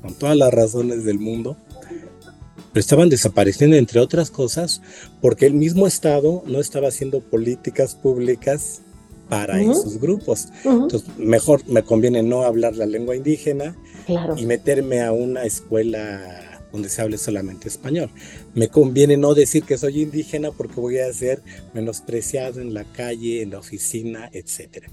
con 0.00 0.14
todas 0.14 0.36
las 0.36 0.54
razones 0.54 1.04
del 1.04 1.18
mundo, 1.18 1.56
pero 2.72 2.80
estaban 2.80 3.08
desapareciendo 3.08 3.76
entre 3.76 3.98
otras 3.98 4.30
cosas 4.30 4.82
porque 5.20 5.46
el 5.46 5.54
mismo 5.54 5.88
Estado 5.88 6.44
no 6.46 6.60
estaba 6.60 6.86
haciendo 6.86 7.18
políticas 7.18 7.96
públicas 7.96 8.82
para 9.28 9.60
esos 9.60 10.00
grupos. 10.00 10.46
Entonces, 10.64 11.02
mejor 11.18 11.66
me 11.66 11.82
conviene 11.82 12.22
no 12.22 12.44
hablar 12.44 12.76
la 12.76 12.86
lengua 12.86 13.16
indígena 13.16 13.76
y 14.36 14.46
meterme 14.46 15.00
a 15.00 15.10
una 15.10 15.42
escuela 15.42 16.49
donde 16.72 16.88
se 16.88 17.02
hable 17.02 17.18
solamente 17.18 17.68
español. 17.68 18.10
Me 18.54 18.68
conviene 18.68 19.16
no 19.16 19.34
decir 19.34 19.64
que 19.64 19.78
soy 19.78 20.02
indígena 20.02 20.50
porque 20.50 20.80
voy 20.80 20.98
a 20.98 21.12
ser 21.12 21.42
menospreciado 21.74 22.60
en 22.60 22.74
la 22.74 22.84
calle, 22.84 23.42
en 23.42 23.50
la 23.50 23.58
oficina, 23.58 24.30
etc. 24.32 24.86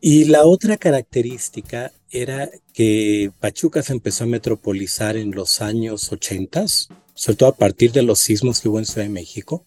Y 0.00 0.24
la 0.24 0.44
otra 0.44 0.76
característica 0.76 1.92
era 2.10 2.48
que 2.72 3.30
Pachuca 3.38 3.82
se 3.82 3.92
empezó 3.92 4.24
a 4.24 4.28
metropolizar 4.28 5.16
en 5.16 5.32
los 5.32 5.60
años 5.60 6.10
80, 6.10 6.66
sobre 7.14 7.36
todo 7.36 7.48
a 7.50 7.56
partir 7.56 7.92
de 7.92 8.02
los 8.02 8.18
sismos 8.18 8.60
que 8.60 8.68
hubo 8.68 8.78
en 8.78 8.86
Ciudad 8.86 9.06
de 9.06 9.12
México. 9.12 9.66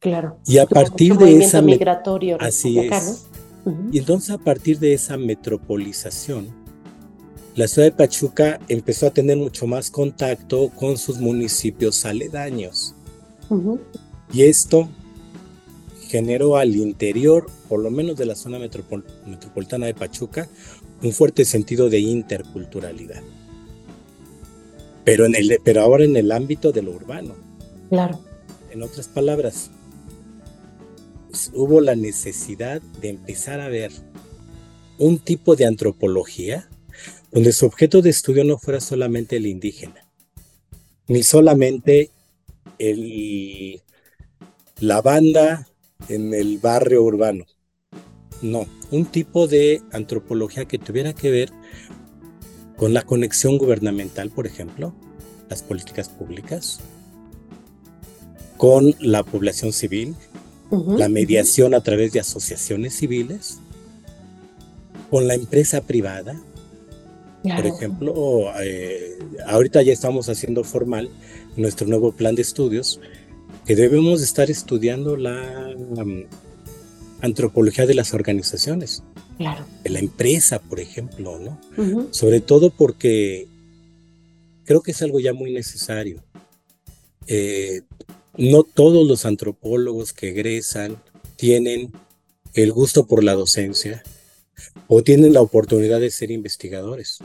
Claro. 0.00 0.38
Y 0.46 0.58
a 0.58 0.66
partir 0.66 1.16
de 1.16 1.38
esa 1.38 1.60
migratorio 1.60 2.38
así 2.40 2.78
es. 2.78 3.26
Y 3.92 3.98
entonces 3.98 4.30
a 4.30 4.38
partir 4.38 4.78
de 4.78 4.94
esa 4.94 5.16
metropolización 5.18 6.57
la 7.58 7.66
ciudad 7.66 7.88
de 7.88 7.96
Pachuca 7.96 8.60
empezó 8.68 9.08
a 9.08 9.10
tener 9.10 9.36
mucho 9.36 9.66
más 9.66 9.90
contacto 9.90 10.68
con 10.76 10.96
sus 10.96 11.18
municipios 11.18 12.04
aledaños. 12.04 12.94
Y 14.32 14.42
esto 14.42 14.88
generó 16.06 16.56
al 16.56 16.76
interior, 16.76 17.50
por 17.68 17.80
lo 17.80 17.90
menos 17.90 18.16
de 18.16 18.26
la 18.26 18.36
zona 18.36 18.60
metropolitana 18.60 19.86
de 19.86 19.94
Pachuca, 19.94 20.48
un 21.02 21.10
fuerte 21.10 21.44
sentido 21.44 21.90
de 21.90 21.98
interculturalidad. 21.98 23.24
Pero, 25.04 25.26
en 25.26 25.34
el, 25.34 25.58
pero 25.64 25.80
ahora 25.80 26.04
en 26.04 26.16
el 26.16 26.30
ámbito 26.30 26.70
de 26.70 26.82
lo 26.82 26.92
urbano. 26.92 27.34
Claro. 27.88 28.20
En 28.70 28.84
otras 28.84 29.08
palabras, 29.08 29.72
hubo 31.54 31.80
la 31.80 31.96
necesidad 31.96 32.80
de 33.00 33.08
empezar 33.08 33.60
a 33.60 33.68
ver 33.68 33.90
un 34.98 35.18
tipo 35.18 35.56
de 35.56 35.66
antropología 35.66 36.67
donde 37.30 37.52
su 37.52 37.66
objeto 37.66 38.02
de 38.02 38.10
estudio 38.10 38.44
no 38.44 38.58
fuera 38.58 38.80
solamente 38.80 39.36
el 39.36 39.46
indígena, 39.46 40.06
ni 41.06 41.22
solamente 41.22 42.10
el, 42.78 43.82
la 44.80 45.02
banda 45.02 45.68
en 46.08 46.34
el 46.34 46.58
barrio 46.58 47.02
urbano. 47.02 47.44
No, 48.40 48.66
un 48.90 49.06
tipo 49.06 49.48
de 49.48 49.82
antropología 49.92 50.64
que 50.66 50.78
tuviera 50.78 51.12
que 51.12 51.30
ver 51.30 51.52
con 52.76 52.94
la 52.94 53.02
conexión 53.02 53.58
gubernamental, 53.58 54.30
por 54.30 54.46
ejemplo, 54.46 54.94
las 55.48 55.62
políticas 55.62 56.08
públicas, 56.08 56.78
con 58.56 58.94
la 59.00 59.24
población 59.24 59.72
civil, 59.72 60.14
la 60.70 61.08
mediación 61.08 61.74
a 61.74 61.82
través 61.82 62.12
de 62.12 62.20
asociaciones 62.20 62.94
civiles, 62.94 63.58
con 65.10 65.26
la 65.26 65.34
empresa 65.34 65.80
privada, 65.80 66.40
por 67.42 67.66
ejemplo, 67.66 68.52
eh, 68.60 69.18
ahorita 69.46 69.82
ya 69.82 69.92
estamos 69.92 70.28
haciendo 70.28 70.64
formal 70.64 71.10
nuestro 71.56 71.86
nuevo 71.86 72.12
plan 72.12 72.34
de 72.34 72.42
estudios 72.42 73.00
que 73.66 73.76
debemos 73.76 74.22
estar 74.22 74.50
estudiando 74.50 75.16
la 75.16 75.74
um, 75.76 76.24
antropología 77.20 77.86
de 77.86 77.94
las 77.94 78.14
organizaciones. 78.14 79.02
Claro. 79.36 79.64
De 79.84 79.90
la 79.90 79.98
empresa, 79.98 80.58
por 80.58 80.80
ejemplo, 80.80 81.38
¿no? 81.38 82.08
Sobre 82.10 82.40
todo 82.40 82.70
porque 82.70 83.46
creo 84.64 84.82
que 84.82 84.90
es 84.90 85.02
algo 85.02 85.20
ya 85.20 85.32
muy 85.32 85.52
necesario. 85.52 86.22
Eh, 87.26 87.82
no 88.36 88.62
todos 88.62 89.06
los 89.06 89.26
antropólogos 89.26 90.12
que 90.12 90.30
egresan 90.30 90.96
tienen 91.36 91.92
el 92.54 92.72
gusto 92.72 93.06
por 93.06 93.22
la 93.22 93.34
docencia, 93.34 94.02
o 94.86 95.02
tienen 95.02 95.32
la 95.32 95.40
oportunidad 95.40 96.00
de 96.00 96.10
ser 96.10 96.30
investigadores. 96.30 97.18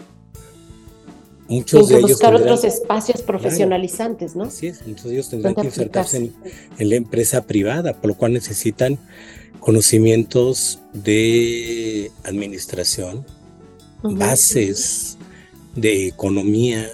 Muchos 1.47 1.89
de 1.89 1.97
ellos 1.97 2.11
buscar 2.11 2.35
otros 2.35 2.63
espacios 2.63 3.21
profesionalizantes, 3.21 4.35
¿no? 4.35 4.45
Así 4.45 4.67
es, 4.67 4.85
muchos 4.87 5.05
de 5.05 5.13
ellos 5.13 5.29
tendrán 5.29 5.55
que 5.55 5.65
insertarse 5.65 6.17
en, 6.17 6.89
la 6.89 6.95
empresa 6.95 7.45
privada, 7.45 7.93
por 7.93 8.11
lo 8.11 8.15
cual 8.15 8.33
necesitan 8.33 8.97
conocimientos 9.59 10.79
de 10.93 12.11
administración, 12.23 13.25
bases 14.01 15.17
de 15.75 16.07
economía, 16.07 16.89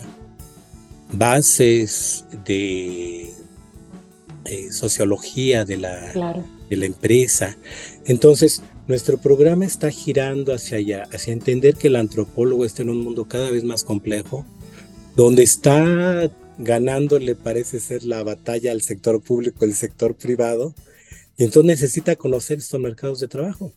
bases 1.12 2.25
de 2.46 3.34
eh, 4.46 4.72
sociología 4.72 5.63
de 5.63 5.77
la, 5.77 6.43
de 6.69 6.77
la 6.77 6.86
empresa. 6.86 7.58
Entonces, 8.05 8.63
nuestro 8.89 9.19
programa 9.19 9.65
está 9.65 9.91
girando 9.91 10.51
hacia 10.51 10.79
allá, 10.79 11.08
hacia 11.13 11.31
entender 11.31 11.75
que 11.75 11.89
el 11.89 11.96
antropólogo 11.96 12.65
está 12.65 12.81
en 12.81 12.89
un 12.89 13.03
mundo 13.03 13.27
cada 13.27 13.51
vez 13.51 13.63
más 13.63 13.84
complejo, 13.84 14.48
donde 15.15 15.43
está 15.43 16.31
ganándole 16.58 17.36
parece 17.36 17.79
ser 17.79 18.03
la 18.03 18.24
batalla 18.24 18.72
al 18.72 18.81
sector 18.81 19.22
público, 19.22 19.63
el 19.63 19.75
sector 19.75 20.15
privado, 20.15 20.74
y 21.38 21.43
entonces 21.43 21.67
necesita 21.67 22.15
conocer 22.15 22.58
estos 22.58 22.81
mercados 22.81 23.19
de 23.19 23.27
trabajo. 23.27 23.72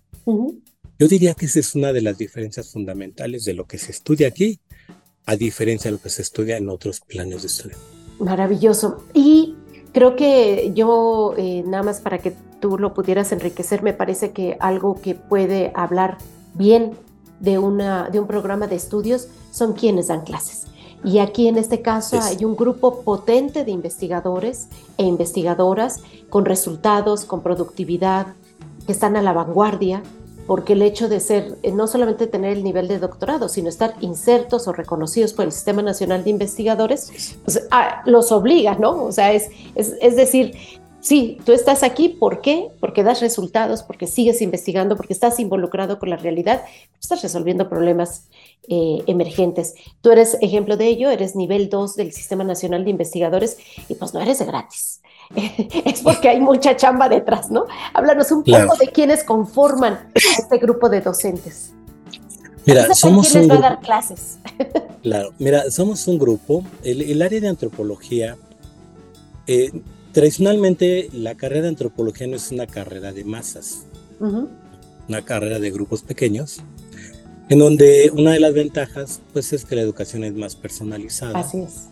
Yo 0.99 1.09
diría 1.09 1.35
que 1.35 1.45
esa 1.45 1.61
es 1.61 1.75
una 1.75 1.93
de 1.93 2.01
las 2.01 2.17
diferencias 2.17 2.71
fundamentales 2.71 3.45
de 3.45 3.53
lo 3.53 3.67
que 3.67 3.77
se 3.77 3.91
estudia 3.91 4.29
aquí, 4.29 4.61
a 5.27 5.37
diferencia 5.37 5.91
de 5.91 5.99
lo 5.99 6.03
que 6.03 6.09
se 6.09 6.23
estudia 6.23 6.57
en 6.57 6.71
otros 6.71 7.01
planes 7.01 7.43
de 7.43 7.49
estudio. 7.49 7.77
Maravilloso. 8.19 9.05
Y 9.13 9.52
creo 9.93 10.17
que 10.17 10.73
yo, 10.75 11.35
eh, 11.37 11.63
nada 11.67 11.83
más 11.83 12.01
para 12.01 12.19
que 12.19 12.33
tú 12.61 12.79
lo 12.79 12.95
pudieras 12.95 13.33
enriquecer, 13.33 13.83
me 13.83 13.93
parece 13.93 14.33
que 14.33 14.57
algo 14.61 15.01
que 15.01 15.15
puede 15.15 15.73
hablar 15.75 16.19
bien 16.55 16.93
de, 17.41 17.59
una, 17.59 18.09
de 18.09 18.21
un 18.21 18.27
programa 18.27 18.67
de 18.67 18.77
estudios 18.77 19.29
son 19.51 19.73
quienes 19.73 20.09
dan 20.09 20.23
clases. 20.23 20.67
Y 21.05 21.19
aquí 21.19 21.49
en 21.49 21.59
este 21.59 21.83
caso 21.83 22.21
hay 22.21 22.45
un 22.45 22.57
grupo 22.57 23.01
potente 23.03 23.65
de 23.65 23.73
investigadores 23.73 24.69
e 24.99 25.05
investigadoras 25.05 26.01
con 26.31 26.45
resultados, 26.45 27.25
con 27.25 27.43
productividad, 27.43 28.29
que 28.87 28.93
están 28.93 29.17
a 29.17 29.23
la 29.23 29.33
vanguardia, 29.33 30.03
porque 30.47 30.75
el 30.75 30.83
hecho 30.83 31.09
de 31.09 31.21
ser, 31.21 31.57
eh, 31.63 31.73
no 31.73 31.87
solamente 31.87 32.27
tener 32.27 32.57
el 32.57 32.65
nivel 32.65 32.89
de 32.89 32.99
doctorado, 32.99 33.49
sino 33.49 33.69
estar 33.69 33.95
insertos 34.01 34.69
o 34.69 34.73
reconocidos 34.73 35.33
por 35.33 35.45
el 35.45 35.53
Sistema 35.53 35.83
Nacional 35.83 36.25
de 36.25 36.31
Investigadores, 36.31 37.37
pues, 37.45 37.67
ah, 37.71 38.03
los 38.07 38.33
obliga, 38.33 38.77
¿no? 38.77 39.05
O 39.05 39.13
sea, 39.13 39.33
es, 39.33 39.51
es, 39.75 39.95
es 40.01 40.17
decir, 40.17 40.55
sí, 41.03 41.39
tú 41.45 41.53
estás 41.53 41.83
aquí, 41.83 42.09
¿por 42.09 42.41
qué? 42.41 42.71
Porque 42.81 43.03
das 43.03 43.21
resultados, 43.21 43.83
porque 43.83 44.07
sigues 44.07 44.41
investigando, 44.41 44.97
porque 44.97 45.13
estás 45.13 45.39
involucrado 45.39 45.99
con 45.99 46.09
la 46.09 46.17
realidad, 46.17 46.63
estás 47.01 47.23
resolviendo 47.23 47.69
problemas 47.69 48.29
eh, 48.69 49.03
emergentes. 49.07 49.75
Tú 50.01 50.13
eres 50.13 50.39
ejemplo 50.41 50.77
de 50.77 50.87
ello, 50.87 51.11
eres 51.11 51.37
nivel 51.37 51.69
2 51.69 51.97
del 51.97 52.13
Sistema 52.13 52.45
Nacional 52.45 52.85
de 52.85 52.91
Investigadores 52.91 53.59
y 53.89 53.95
pues 53.95 54.15
no 54.15 54.21
eres 54.21 54.39
de 54.39 54.47
gratis. 54.47 55.02
es 55.85 56.01
porque 56.03 56.29
hay 56.29 56.41
mucha 56.41 56.77
chamba 56.77 57.09
detrás, 57.09 57.51
¿no? 57.51 57.67
Háblanos 57.95 58.31
un 58.33 58.45
poco 58.45 58.77
de 58.77 58.89
quiénes 58.89 59.25
conforman 59.25 60.11
este 60.15 60.59
grupo 60.59 60.89
de 60.89 61.01
docentes. 61.01 61.73
Mira, 62.65 62.95
somos 62.95 63.35
un 63.35 63.51
va 63.51 63.55
a 63.55 63.61
dar 63.61 63.81
clases. 63.81 64.39
claro, 65.03 65.33
mira, 65.39 65.71
somos 65.71 66.07
un 66.07 66.19
grupo. 66.19 66.63
El, 66.85 67.21
área 67.21 67.41
de 67.41 67.49
antropología 67.49 68.37
eh, 69.47 69.73
Tradicionalmente, 70.13 71.09
la 71.15 71.35
carrera 71.35 71.63
de 71.63 71.69
antropología 71.69 72.27
no 72.27 72.37
es 72.37 72.53
una 72.53 72.67
carrera 72.67 73.13
de 73.13 73.25
masas, 73.25 73.87
una 74.21 75.25
carrera 75.25 75.59
de 75.59 75.71
grupos 75.71 76.03
pequeños, 76.03 76.61
en 77.49 77.59
donde 77.59 78.13
una 78.15 78.33
de 78.33 78.41
las 78.41 78.53
ventajas 78.53 79.23
pues, 79.33 79.55
es 79.55 79.65
que 79.65 79.75
la 79.75 79.81
educación 79.81 80.25
es 80.25 80.35
más 80.35 80.55
personalizada. 80.55 81.39
Así 81.39 81.61
es. 81.61 81.89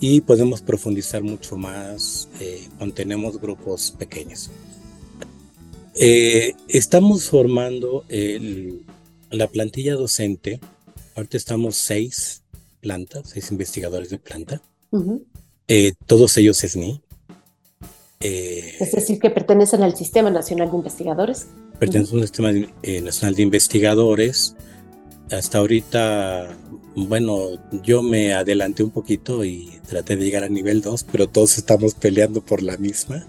Y 0.00 0.22
podemos 0.22 0.62
profundizar 0.62 1.22
mucho 1.22 1.56
más 1.56 2.28
eh, 2.40 2.66
cuando 2.78 2.94
tenemos 2.94 3.38
grupos 3.40 3.90
pequeños. 3.98 4.50
Eh, 5.94 6.54
estamos 6.68 7.28
formando 7.28 8.04
la 9.30 9.46
plantilla 9.48 9.94
docente. 9.94 10.60
Ahorita 11.14 11.36
estamos 11.36 11.76
seis 11.76 12.42
plantas, 12.80 13.28
seis 13.28 13.50
investigadores 13.50 14.08
de 14.08 14.18
planta. 14.18 14.62
Eh, 15.68 15.92
todos 16.06 16.36
ellos 16.38 16.58
SNI. 16.58 17.02
Eh, 18.20 18.76
es 18.80 18.92
decir, 18.92 19.18
que 19.18 19.30
pertenecen 19.30 19.82
al 19.82 19.96
Sistema 19.96 20.30
Nacional 20.30 20.70
de 20.70 20.76
Investigadores. 20.76 21.46
Pertenecen 21.78 22.18
al 22.18 22.26
Sistema 22.26 22.52
Nacional 23.02 23.34
de 23.34 23.42
Investigadores. 23.42 24.56
Hasta 25.30 25.58
ahorita, 25.58 26.48
bueno, 26.96 27.50
yo 27.82 28.02
me 28.02 28.34
adelanté 28.34 28.82
un 28.82 28.90
poquito 28.90 29.44
y 29.44 29.70
traté 29.88 30.16
de 30.16 30.24
llegar 30.24 30.44
a 30.44 30.48
nivel 30.48 30.82
2, 30.82 31.04
pero 31.10 31.28
todos 31.28 31.56
estamos 31.56 31.94
peleando 31.94 32.40
por 32.40 32.62
la 32.62 32.76
misma. 32.76 33.26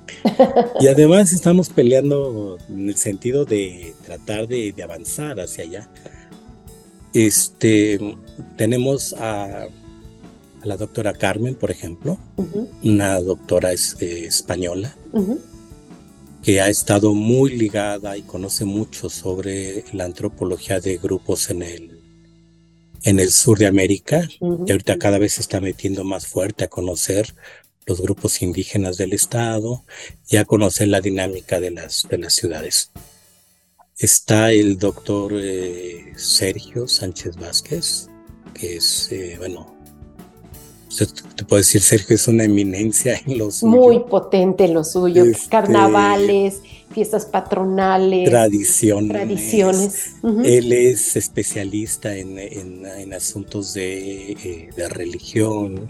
y 0.79 0.87
además 0.87 1.31
estamos 1.31 1.69
peleando 1.69 2.57
en 2.69 2.89
el 2.89 2.97
sentido 2.97 3.45
de 3.45 3.93
tratar 4.05 4.47
de, 4.47 4.71
de 4.71 4.83
avanzar 4.83 5.39
hacia 5.39 5.63
allá. 5.63 5.89
Este, 7.13 7.99
tenemos 8.57 9.13
a 9.13 9.67
la 10.63 10.77
doctora 10.77 11.13
Carmen, 11.13 11.55
por 11.55 11.71
ejemplo, 11.71 12.17
una 12.83 13.19
doctora 13.19 13.71
eh, 13.73 14.25
española, 14.25 14.95
que 16.43 16.61
ha 16.61 16.69
estado 16.69 17.13
muy 17.13 17.51
ligada 17.57 18.17
y 18.17 18.21
conoce 18.21 18.65
mucho 18.65 19.09
sobre 19.09 19.83
la 19.93 20.05
antropología 20.05 20.79
de 20.79 20.97
grupos 20.97 21.49
en 21.49 21.63
el, 21.63 21.90
en 23.03 23.19
el 23.19 23.31
sur 23.31 23.57
de 23.57 23.67
América, 23.67 24.27
y 24.39 24.71
ahorita 24.71 24.97
cada 24.97 25.17
vez 25.17 25.33
se 25.33 25.41
está 25.41 25.59
metiendo 25.59 26.03
más 26.03 26.27
fuerte 26.27 26.63
a 26.65 26.69
conocer 26.69 27.33
los 27.85 28.01
grupos 28.01 28.41
indígenas 28.41 28.97
del 28.97 29.13
estado 29.13 29.83
y 30.29 30.37
a 30.37 30.45
conocer 30.45 30.87
la 30.87 31.01
dinámica 31.01 31.59
de 31.59 31.71
las, 31.71 32.07
de 32.09 32.17
las 32.17 32.33
ciudades. 32.33 32.91
Está 33.97 34.51
el 34.51 34.77
doctor 34.77 35.33
eh, 35.35 36.13
Sergio 36.15 36.87
Sánchez 36.87 37.37
Vázquez, 37.37 38.07
que 38.53 38.77
es, 38.77 39.11
eh, 39.11 39.35
bueno, 39.37 39.75
te 41.35 41.45
puedo 41.45 41.59
decir, 41.59 41.81
Sergio 41.81 42.15
es 42.15 42.27
una 42.27 42.43
eminencia 42.43 43.19
en 43.25 43.37
lo 43.37 43.49
suyo. 43.49 43.71
Muy 43.71 43.99
potente 43.99 44.65
en 44.65 44.73
lo 44.73 44.83
suyo. 44.83 45.23
Este, 45.23 45.49
Carnavales, 45.49 46.61
fiestas 46.91 47.25
patronales. 47.25 48.29
Tradiciones. 48.29 49.09
Tradiciones. 49.09 50.15
Él 50.43 50.71
es 50.71 51.15
especialista 51.15 52.15
en, 52.15 52.37
en, 52.37 53.13
asuntos 53.13 53.73
de, 53.73 54.31
eh, 54.31 54.69
de 54.75 54.89
religión. 54.89 55.89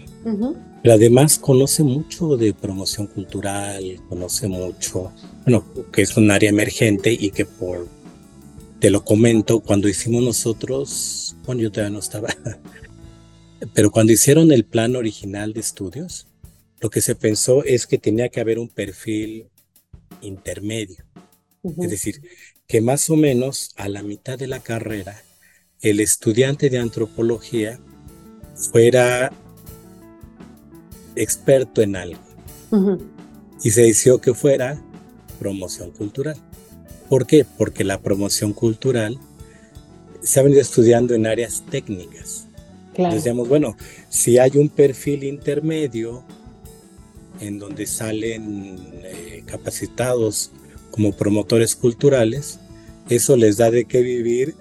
Pero 0.82 0.94
además 0.94 1.38
conoce 1.38 1.82
mucho 1.82 2.36
de 2.36 2.54
promoción 2.54 3.06
cultural, 3.06 4.00
conoce 4.08 4.48
mucho, 4.48 5.12
bueno, 5.44 5.64
que 5.92 6.02
es 6.02 6.16
un 6.16 6.30
área 6.30 6.50
emergente 6.50 7.12
y 7.12 7.30
que 7.30 7.44
por, 7.44 7.86
te 8.80 8.90
lo 8.90 9.04
comento, 9.04 9.60
cuando 9.60 9.88
hicimos 9.88 10.22
nosotros, 10.22 11.36
bueno, 11.46 11.62
yo 11.62 11.70
todavía 11.70 11.92
no 11.92 12.00
estaba 12.00 12.28
pero 13.74 13.90
cuando 13.90 14.12
hicieron 14.12 14.50
el 14.52 14.64
plan 14.64 14.96
original 14.96 15.52
de 15.52 15.60
estudios, 15.60 16.26
lo 16.80 16.90
que 16.90 17.00
se 17.00 17.14
pensó 17.14 17.64
es 17.64 17.86
que 17.86 17.98
tenía 17.98 18.28
que 18.28 18.40
haber 18.40 18.58
un 18.58 18.68
perfil 18.68 19.46
intermedio. 20.22 21.04
Es 21.78 21.90
decir, 21.90 22.22
que 22.66 22.80
más 22.80 23.10
o 23.10 23.16
menos 23.16 23.72
a 23.76 23.88
la 23.88 24.02
mitad 24.02 24.38
de 24.38 24.46
la 24.46 24.60
carrera, 24.60 25.22
el 25.80 26.00
estudiante 26.00 26.70
de 26.70 26.78
antropología 26.78 27.78
fuera 28.54 29.32
experto 31.16 31.82
en 31.82 31.96
algo. 31.96 32.22
Y 33.62 33.70
se 33.70 33.82
decidió 33.82 34.20
que 34.20 34.34
fuera 34.34 34.82
promoción 35.38 35.90
cultural. 35.90 36.36
¿Por 37.08 37.26
qué? 37.26 37.44
Porque 37.44 37.84
la 37.84 38.00
promoción 38.00 38.52
cultural 38.52 39.18
se 40.22 40.40
ha 40.40 40.42
venido 40.42 40.62
estudiando 40.62 41.14
en 41.14 41.26
áreas 41.26 41.62
técnicas. 41.70 42.46
Decíamos, 42.96 43.48
bueno, 43.48 43.76
si 44.08 44.38
hay 44.38 44.52
un 44.56 44.68
perfil 44.68 45.24
intermedio 45.24 46.24
en 47.42 47.58
donde 47.58 47.86
salen 47.86 48.78
eh, 49.02 49.42
capacitados 49.46 50.50
como 50.90 51.12
promotores 51.12 51.74
culturales, 51.74 52.60
eso 53.08 53.36
les 53.36 53.56
da 53.56 53.70
de 53.70 53.84
qué 53.84 54.02
vivir 54.02 54.54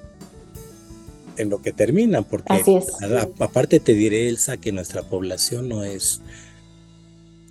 en 1.37 1.49
lo 1.49 1.61
que 1.61 1.71
terminan, 1.71 2.23
porque 2.23 2.53
aparte 3.39 3.79
te 3.79 3.93
diré, 3.93 4.27
Elsa, 4.27 4.57
que 4.57 4.71
nuestra 4.71 5.03
población 5.03 5.69
no 5.69 5.83
es 5.83 6.21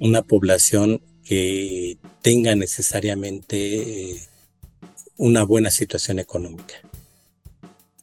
una 0.01 0.23
población 0.23 1.01
que 1.25 1.99
tenga 2.23 2.55
necesariamente 2.55 4.13
eh, 4.13 4.21
una 5.17 5.45
buena 5.45 5.71
situación 5.71 6.19
económica. 6.19 6.75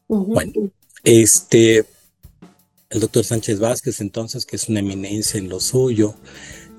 Bueno, 0.08 0.72
este, 1.04 1.86
el 2.90 3.00
doctor 3.00 3.24
Sánchez 3.24 3.60
Vázquez, 3.60 4.00
entonces, 4.02 4.46
que 4.46 4.56
es 4.56 4.70
una 4.70 4.80
eminencia 4.80 5.40
en 5.40 5.50
lo 5.50 5.60
suyo, 5.60 6.16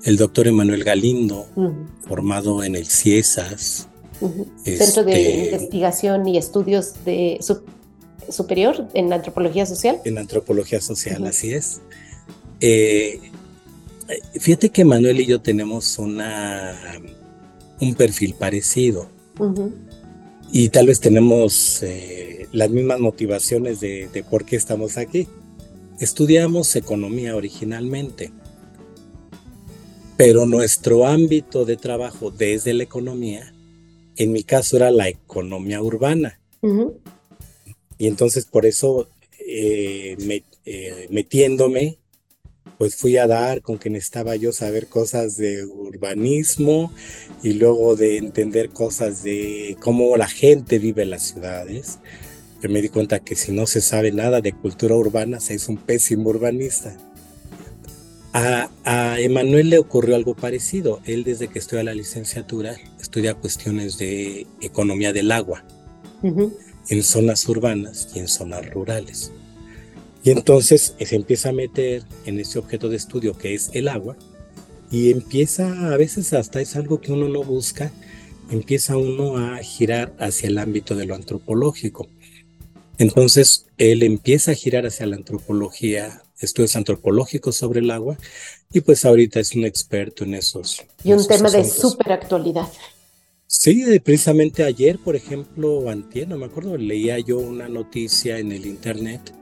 el 0.03 0.17
doctor 0.17 0.47
Emanuel 0.47 0.83
Galindo, 0.83 1.47
formado 2.07 2.63
en 2.63 2.75
el 2.75 2.85
CIESAS. 2.85 3.87
Centro 4.63 5.03
de 5.03 5.13
este, 5.13 5.45
Investigación 5.45 6.27
y 6.27 6.37
Estudios 6.37 7.05
de 7.05 7.39
Superior 8.29 8.87
en 8.93 9.11
Antropología 9.13 9.65
Social. 9.65 9.99
En 10.05 10.17
Antropología 10.17 10.81
Social, 10.81 11.25
así 11.25 11.53
es. 11.53 11.81
Eh, 12.59 13.19
fíjate 14.39 14.69
que 14.69 14.83
Manuel 14.83 15.21
y 15.21 15.25
yo 15.25 15.41
tenemos 15.41 15.97
una, 15.99 16.75
un 17.79 17.95
perfil 17.95 18.35
parecido. 18.35 19.07
Y 20.51 20.69
tal 20.69 20.87
vez 20.87 20.99
tenemos 20.99 21.81
eh, 21.83 22.47
las 22.51 22.69
mismas 22.69 22.99
motivaciones 22.99 23.79
de 23.79 24.25
por 24.29 24.45
qué 24.45 24.55
estamos 24.55 24.97
aquí. 24.97 25.27
Estudiamos 25.99 26.75
economía 26.75 27.35
originalmente. 27.35 28.31
Pero 30.19 30.45
nuestro 30.45 31.07
ámbito 31.07 31.63
de 31.63 31.77
trabajo 31.77 32.29
desde 32.29 32.73
la 32.73 32.83
economía, 32.83 33.53
en 34.17 34.33
mi 34.33 34.43
caso 34.43 34.75
era 34.75 34.91
la 34.91 35.07
economía 35.07 35.81
urbana. 35.81 36.41
Y 37.97 38.05
entonces 38.05 38.43
por 38.43 38.65
eso 38.65 39.07
eh, 39.39 40.17
eh, 40.65 41.07
metiéndome, 41.09 41.99
pues 42.77 42.97
fui 42.97 43.15
a 43.15 43.27
dar 43.27 43.61
con 43.61 43.79
que 43.79 43.89
necesitaba 43.89 44.35
yo 44.35 44.51
saber 44.51 44.87
cosas 44.87 45.37
de 45.37 45.63
urbanismo 45.63 46.91
y 47.41 47.53
luego 47.53 47.95
de 47.95 48.17
entender 48.17 48.71
cosas 48.71 49.23
de 49.23 49.77
cómo 49.79 50.17
la 50.17 50.27
gente 50.27 50.79
vive 50.79 51.03
en 51.03 51.11
las 51.11 51.29
ciudades. 51.29 51.99
Yo 52.61 52.67
me 52.67 52.81
di 52.81 52.89
cuenta 52.89 53.19
que 53.19 53.37
si 53.37 53.53
no 53.53 53.65
se 53.67 53.79
sabe 53.79 54.11
nada 54.11 54.41
de 54.41 54.51
cultura 54.51 54.95
urbana, 54.95 55.39
se 55.39 55.53
es 55.53 55.69
un 55.69 55.77
pésimo 55.77 56.29
urbanista. 56.29 56.97
A, 58.33 58.69
a 58.83 59.19
Emanuel 59.19 59.69
le 59.69 59.79
ocurrió 59.79 60.15
algo 60.15 60.35
parecido. 60.35 61.01
Él 61.05 61.23
desde 61.23 61.47
que 61.47 61.59
estudia 61.59 61.83
la 61.83 61.93
licenciatura 61.93 62.75
estudia 62.99 63.33
cuestiones 63.33 63.97
de 63.97 64.45
economía 64.61 65.13
del 65.13 65.31
agua 65.31 65.63
en 66.21 67.03
zonas 67.03 67.47
urbanas 67.47 68.09
y 68.13 68.19
en 68.19 68.27
zonas 68.27 68.69
rurales. 68.69 69.31
Y 70.23 70.31
entonces 70.31 70.95
se 70.99 71.15
empieza 71.15 71.49
a 71.49 71.53
meter 71.53 72.03
en 72.25 72.39
ese 72.39 72.59
objeto 72.59 72.89
de 72.89 72.97
estudio 72.97 73.37
que 73.37 73.53
es 73.53 73.69
el 73.73 73.87
agua 73.87 74.17
y 74.91 75.11
empieza, 75.11 75.93
a 75.93 75.97
veces 75.97 76.33
hasta 76.33 76.61
es 76.61 76.75
algo 76.75 76.99
que 76.99 77.11
uno 77.11 77.29
no 77.29 77.43
busca, 77.43 77.91
empieza 78.49 78.97
uno 78.97 79.37
a 79.37 79.57
girar 79.59 80.13
hacia 80.19 80.49
el 80.49 80.57
ámbito 80.57 80.95
de 80.95 81.05
lo 81.05 81.15
antropológico. 81.15 82.07
Entonces 82.97 83.67
él 83.77 84.03
empieza 84.03 84.51
a 84.51 84.55
girar 84.55 84.85
hacia 84.85 85.05
la 85.05 85.15
antropología, 85.15 86.21
estudios 86.39 86.75
antropológicos 86.75 87.55
sobre 87.55 87.79
el 87.79 87.91
agua 87.91 88.17
y 88.71 88.81
pues 88.81 89.05
ahorita 89.05 89.39
es 89.39 89.55
un 89.55 89.65
experto 89.65 90.23
en 90.23 90.35
esos. 90.35 90.83
Y 91.03 91.13
un 91.13 91.25
tema 91.27 91.49
de 91.49 91.63
súper 91.63 92.11
actualidad. 92.11 92.67
Sí, 93.47 93.83
precisamente 93.99 94.63
ayer, 94.63 94.99
por 94.99 95.15
ejemplo, 95.15 95.89
antier, 95.89 96.27
no 96.27 96.37
me 96.37 96.45
acuerdo, 96.45 96.77
leía 96.77 97.17
yo 97.19 97.39
una 97.39 97.67
noticia 97.67 98.37
en 98.37 98.51
el 98.51 98.65
internet 98.65 99.33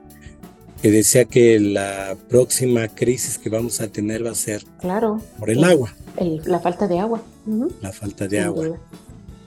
que 0.82 0.92
decía 0.92 1.26
que 1.26 1.60
la 1.60 2.16
próxima 2.30 2.88
crisis 2.88 3.38
que 3.38 3.50
vamos 3.50 3.82
a 3.82 3.88
tener 3.88 4.26
va 4.26 4.32
a 4.32 4.36
ser 4.36 4.64
claro, 4.80 5.22
por 5.40 5.50
el, 5.50 5.64
agua. 5.64 5.94
la 6.46 6.60
falta 6.60 6.88
de 6.88 7.00
agua. 7.00 7.22
La 7.82 7.92
falta 7.92 8.28
de 8.28 8.40
agua. 8.40 8.80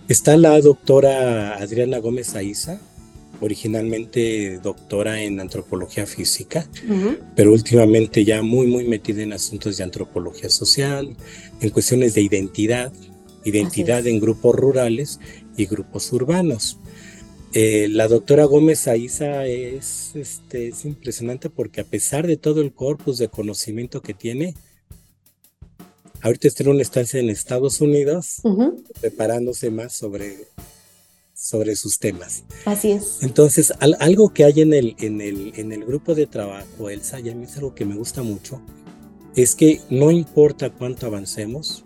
Está 0.09 0.37
la 0.37 0.61
doctora 0.61 1.55
Adriana 1.55 1.99
Gómez 1.99 2.35
Aiza, 2.35 2.81
originalmente 3.41 4.59
doctora 4.63 5.23
en 5.23 5.41
antropología 5.41 6.07
física, 6.07 6.69
pero 7.35 7.53
últimamente 7.53 8.25
ya 8.25 8.43
muy, 8.43 8.67
muy 8.67 8.87
metida 8.87 9.23
en 9.23 9.33
asuntos 9.33 9.77
de 9.77 9.85
antropología 9.85 10.51
social, 10.51 11.17
en 11.61 11.71
cuestiones 11.71 12.15
de 12.15 12.23
identidad, 12.23 12.93
identidad 13.45 14.07
en 14.07 14.21
grupos 14.21 14.55
rurales 14.55 15.21
y 15.57 15.67
grupos 15.67 16.13
urbanos. 16.13 16.79
Eh, 17.53 17.89
la 17.91 18.07
doctora 18.07 18.45
Gómez 18.45 18.87
Aiza 18.87 19.45
es, 19.45 20.13
este, 20.15 20.69
es 20.69 20.85
impresionante 20.85 21.51
porque 21.51 21.81
a 21.81 21.85
pesar 21.85 22.27
de 22.27 22.37
todo 22.37 22.61
el 22.61 22.73
corpus 22.73 23.19
de 23.19 23.29
conocimiento 23.29 24.03
que 24.03 24.15
tiene, 24.15 24.55
ahorita 26.21 26.47
está 26.47 26.63
en 26.63 26.71
una 26.71 26.83
estancia 26.83 27.19
en 27.19 27.29
Estados 27.29 27.81
Unidos 27.81 28.43
preparándose 29.01 29.71
más 29.71 29.95
sobre, 29.95 30.47
sobre 31.41 31.75
sus 31.75 31.99
temas. 31.99 32.45
Así 32.67 32.93
es. 32.93 33.19
Entonces, 33.23 33.73
algo 33.99 34.29
que 34.29 34.45
hay 34.45 34.61
en 34.61 34.75
el, 34.75 34.95
en, 34.99 35.23
el, 35.23 35.53
en 35.57 35.73
el 35.73 35.85
grupo 35.87 36.15
de 36.15 36.27
trabajo, 36.27 36.91
Elsa, 36.91 37.19
y 37.19 37.31
a 37.31 37.35
mí 37.35 37.45
es 37.45 37.57
algo 37.57 37.75
que 37.75 37.87
me 37.87 37.97
gusta 37.97 38.23
mucho, 38.23 38.61
es 39.35 39.55
que 39.55 39.81
no 39.89 40.11
importa 40.11 40.71
cuánto 40.71 41.07
avancemos, 41.07 41.83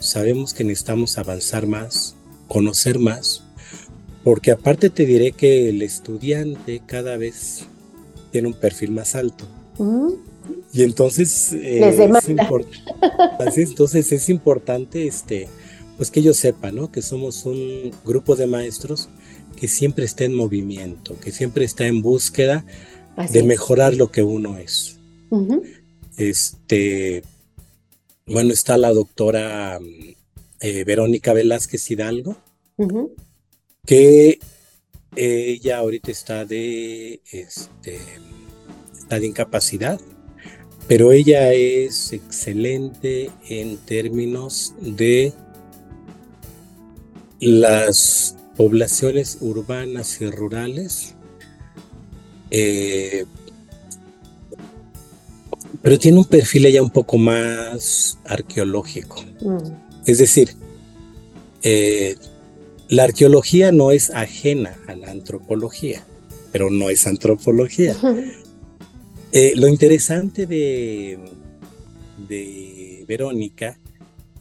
sabemos 0.00 0.52
que 0.52 0.64
necesitamos 0.64 1.16
avanzar 1.16 1.68
más, 1.68 2.16
conocer 2.48 2.98
más, 2.98 3.44
porque 4.24 4.50
aparte 4.50 4.90
te 4.90 5.06
diré 5.06 5.30
que 5.30 5.68
el 5.68 5.80
estudiante 5.82 6.82
cada 6.84 7.16
vez 7.16 7.66
tiene 8.32 8.48
un 8.48 8.54
perfil 8.54 8.90
más 8.90 9.14
alto. 9.14 9.46
Mm. 9.78 10.08
Y 10.72 10.82
entonces, 10.82 11.52
eh, 11.52 11.88
es 11.88 12.00
así, 13.38 13.62
entonces 13.62 14.10
es 14.10 14.28
importante 14.28 15.06
este, 15.06 15.48
pues 16.02 16.10
que 16.10 16.18
ellos 16.18 16.36
sepan 16.36 16.74
¿no? 16.74 16.90
que 16.90 17.00
somos 17.00 17.46
un 17.46 17.92
grupo 18.04 18.34
de 18.34 18.48
maestros 18.48 19.08
que 19.54 19.68
siempre 19.68 20.04
está 20.04 20.24
en 20.24 20.34
movimiento, 20.34 21.16
que 21.20 21.30
siempre 21.30 21.64
está 21.64 21.86
en 21.86 22.02
búsqueda 22.02 22.64
de 23.30 23.44
mejorar 23.44 23.94
lo 23.94 24.10
que 24.10 24.24
uno 24.24 24.58
es. 24.58 24.98
Este, 26.16 27.22
bueno, 28.26 28.52
está 28.52 28.76
la 28.78 28.92
doctora 28.92 29.78
eh, 30.58 30.82
Verónica 30.82 31.34
Velázquez 31.34 31.88
Hidalgo, 31.88 32.36
que 33.86 34.40
ella 35.14 35.78
ahorita 35.78 36.10
está 36.10 36.44
de, 36.44 37.20
este, 37.30 38.00
está 38.98 39.20
de 39.20 39.26
incapacidad, 39.28 40.00
pero 40.88 41.12
ella 41.12 41.52
es 41.52 42.12
excelente 42.12 43.30
en 43.48 43.76
términos 43.76 44.74
de 44.80 45.32
las 47.42 48.36
poblaciones 48.56 49.38
urbanas 49.40 50.20
y 50.20 50.30
rurales. 50.30 51.16
Eh, 52.52 53.24
pero 55.82 55.98
tiene 55.98 56.18
un 56.18 56.24
perfil 56.24 56.70
ya 56.70 56.80
un 56.80 56.90
poco 56.90 57.18
más 57.18 58.16
arqueológico. 58.24 59.24
Mm. 59.40 59.56
Es 60.06 60.18
decir, 60.18 60.54
eh, 61.64 62.14
la 62.88 63.04
arqueología 63.04 63.72
no 63.72 63.90
es 63.90 64.10
ajena 64.10 64.76
a 64.86 64.94
la 64.94 65.10
antropología, 65.10 66.04
pero 66.52 66.70
no 66.70 66.90
es 66.90 67.06
antropología. 67.06 67.96
Eh, 69.34 69.54
lo 69.56 69.66
interesante 69.66 70.44
de, 70.44 71.18
de 72.28 73.02
Verónica 73.08 73.78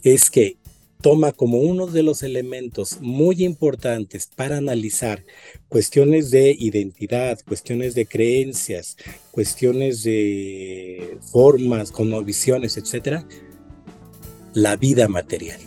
es 0.04 0.30
que 0.30 0.58
toma 1.02 1.32
como 1.32 1.58
uno 1.60 1.88
de 1.88 2.04
los 2.04 2.24
elementos 2.24 2.98
muy 3.02 3.44
importantes 3.44 4.30
para 4.36 4.58
analizar 4.58 5.24
cuestiones 5.68 6.32
de 6.32 6.56
identidad, 6.58 7.40
cuestiones 7.48 7.96
de 7.96 8.06
creencias, 8.06 8.98
cuestiones 9.32 10.04
de 10.04 11.18
formas, 11.32 11.92
visiones, 12.24 12.78
etcétera, 12.78 13.26
la 14.54 14.76
vida 14.76 15.08
material. 15.08 15.60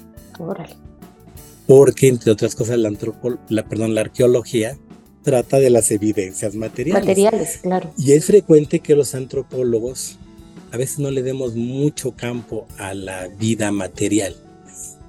Porque, 1.67 2.09
entre 2.09 2.31
otras 2.31 2.55
cosas, 2.55 2.79
la, 2.79 2.93
la, 3.49 3.69
perdón, 3.69 3.95
la 3.95 4.03
arqueología 4.03 4.79
trata 5.23 5.59
de 5.59 5.71
las 5.71 5.91
evidencias 5.91 6.55
materiales. 6.55 7.07
Materiales, 7.07 7.59
claro. 7.63 7.93
Y 7.97 8.13
es 8.13 8.27
frecuente 8.27 8.81
que 8.81 8.95
los 8.95 9.15
antropólogos 9.15 10.19
a 10.71 10.77
veces 10.77 10.99
no 10.99 11.11
le 11.11 11.23
demos 11.23 11.55
mucho 11.55 12.13
campo 12.13 12.67
a 12.79 12.95
la 12.95 13.29
vida 13.29 13.73
material. 13.73 14.37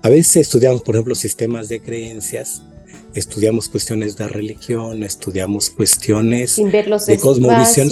A 0.05 0.09
veces 0.09 0.35
estudiamos, 0.35 0.83
por 0.83 0.93
ejemplo, 0.93 1.15
sistemas 1.15 1.67
de 1.67 1.81
creencias, 1.81 2.61
estudiamos 3.15 3.67
cuestiones 3.69 4.15
de 4.15 4.27
religión, 4.27 5.01
estudiamos 5.01 5.71
cuestiones 5.71 6.57
de 6.57 7.17
cosmovisión. 7.19 7.89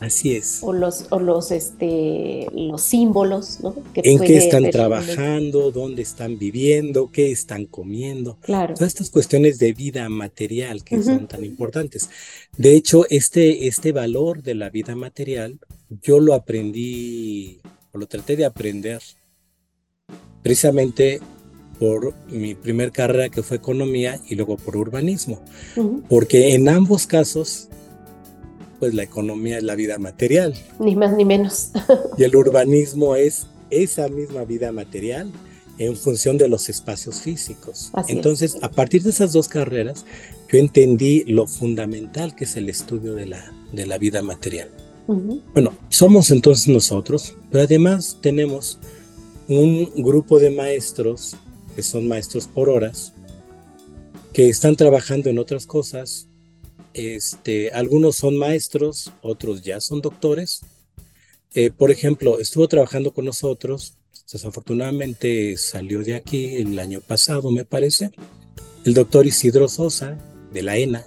Así 0.00 0.34
es. 0.34 0.60
O 0.62 0.72
los, 0.72 1.04
o 1.10 1.20
los, 1.20 1.50
este, 1.50 2.46
los 2.54 2.80
símbolos, 2.80 3.60
¿no? 3.60 3.76
en 3.96 4.18
qué 4.18 4.38
están 4.38 4.70
trabajando, 4.70 5.70
dónde 5.72 6.00
están 6.00 6.38
viviendo, 6.38 7.10
qué 7.12 7.30
están 7.30 7.66
comiendo. 7.66 8.38
Claro. 8.40 8.72
Todas 8.72 8.94
estas 8.94 9.10
cuestiones 9.10 9.58
de 9.58 9.74
vida 9.74 10.08
material 10.08 10.84
que 10.84 11.02
son 11.02 11.28
tan 11.28 11.44
importantes. 11.44 12.08
De 12.56 12.74
hecho, 12.74 13.04
este, 13.10 13.68
este 13.68 13.92
valor 13.92 14.42
de 14.42 14.54
la 14.54 14.70
vida 14.70 14.96
material, 14.96 15.58
yo 16.00 16.18
lo 16.18 16.32
aprendí, 16.32 17.60
o 17.92 17.98
lo 17.98 18.06
traté 18.06 18.36
de 18.36 18.46
aprender 18.46 19.02
precisamente 20.46 21.20
por 21.80 22.14
mi 22.30 22.54
primer 22.54 22.92
carrera 22.92 23.30
que 23.30 23.42
fue 23.42 23.56
economía 23.56 24.20
y 24.28 24.36
luego 24.36 24.56
por 24.56 24.76
urbanismo, 24.76 25.40
porque 26.08 26.54
en 26.54 26.68
ambos 26.68 27.08
casos, 27.08 27.66
pues 28.78 28.94
la 28.94 29.02
economía 29.02 29.58
es 29.58 29.64
la 29.64 29.74
vida 29.74 29.98
material. 29.98 30.54
Ni 30.78 30.94
más 30.94 31.16
ni 31.16 31.24
menos. 31.24 31.72
y 32.16 32.22
el 32.22 32.36
urbanismo 32.36 33.16
es 33.16 33.48
esa 33.70 34.06
misma 34.06 34.44
vida 34.44 34.70
material 34.70 35.32
en 35.78 35.96
función 35.96 36.38
de 36.38 36.48
los 36.48 36.68
espacios 36.68 37.22
físicos. 37.22 37.90
Entonces, 38.06 38.56
a 38.62 38.70
partir 38.70 39.02
de 39.02 39.10
esas 39.10 39.32
dos 39.32 39.48
carreras, 39.48 40.04
yo 40.48 40.60
entendí 40.60 41.24
lo 41.24 41.48
fundamental 41.48 42.36
que 42.36 42.44
es 42.44 42.54
el 42.54 42.68
estudio 42.68 43.14
de 43.16 43.26
la, 43.26 43.52
de 43.72 43.84
la 43.84 43.98
vida 43.98 44.22
material. 44.22 44.70
Bueno, 45.08 45.72
somos 45.88 46.30
entonces 46.30 46.68
nosotros, 46.68 47.34
pero 47.50 47.64
además 47.64 48.18
tenemos 48.20 48.78
un 49.48 49.90
grupo 49.96 50.38
de 50.38 50.50
maestros, 50.50 51.36
que 51.74 51.82
son 51.82 52.08
maestros 52.08 52.46
por 52.46 52.68
horas, 52.68 53.12
que 54.32 54.48
están 54.48 54.76
trabajando 54.76 55.30
en 55.30 55.38
otras 55.38 55.66
cosas. 55.66 56.28
Este, 56.94 57.70
algunos 57.70 58.16
son 58.16 58.36
maestros, 58.36 59.12
otros 59.22 59.62
ya 59.62 59.80
son 59.80 60.00
doctores. 60.00 60.62
Eh, 61.54 61.70
por 61.70 61.90
ejemplo, 61.90 62.38
estuvo 62.38 62.68
trabajando 62.68 63.12
con 63.12 63.24
nosotros 63.24 63.96
Desafortunadamente 64.32 65.56
salió 65.56 66.02
de 66.02 66.16
aquí 66.16 66.56
el 66.56 66.76
año 66.80 67.00
pasado, 67.00 67.52
me 67.52 67.64
parece, 67.64 68.10
el 68.84 68.92
doctor 68.92 69.24
Isidro 69.24 69.68
Sosa, 69.68 70.18
de 70.52 70.62
la 70.62 70.76
ENA. 70.76 71.04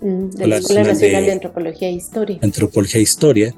Mm, 0.00 0.30
de 0.30 0.46
la 0.48 0.56
Escuela 0.56 0.82
Nacional 0.82 1.26
de, 1.26 1.32
Antropología 1.32 1.88
e 1.88 1.92
Historia. 1.92 2.38
Antropología 2.42 2.98
e 2.98 3.02
Historia. 3.04 3.54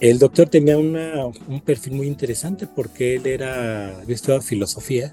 El 0.00 0.18
doctor 0.18 0.48
tenía 0.48 0.78
una, 0.78 1.26
un 1.26 1.60
perfil 1.60 1.92
muy 1.92 2.06
interesante 2.06 2.66
porque 2.66 3.16
él 3.16 3.26
era, 3.26 3.98
había 4.00 4.14
estudiado 4.14 4.40
filosofía 4.40 5.12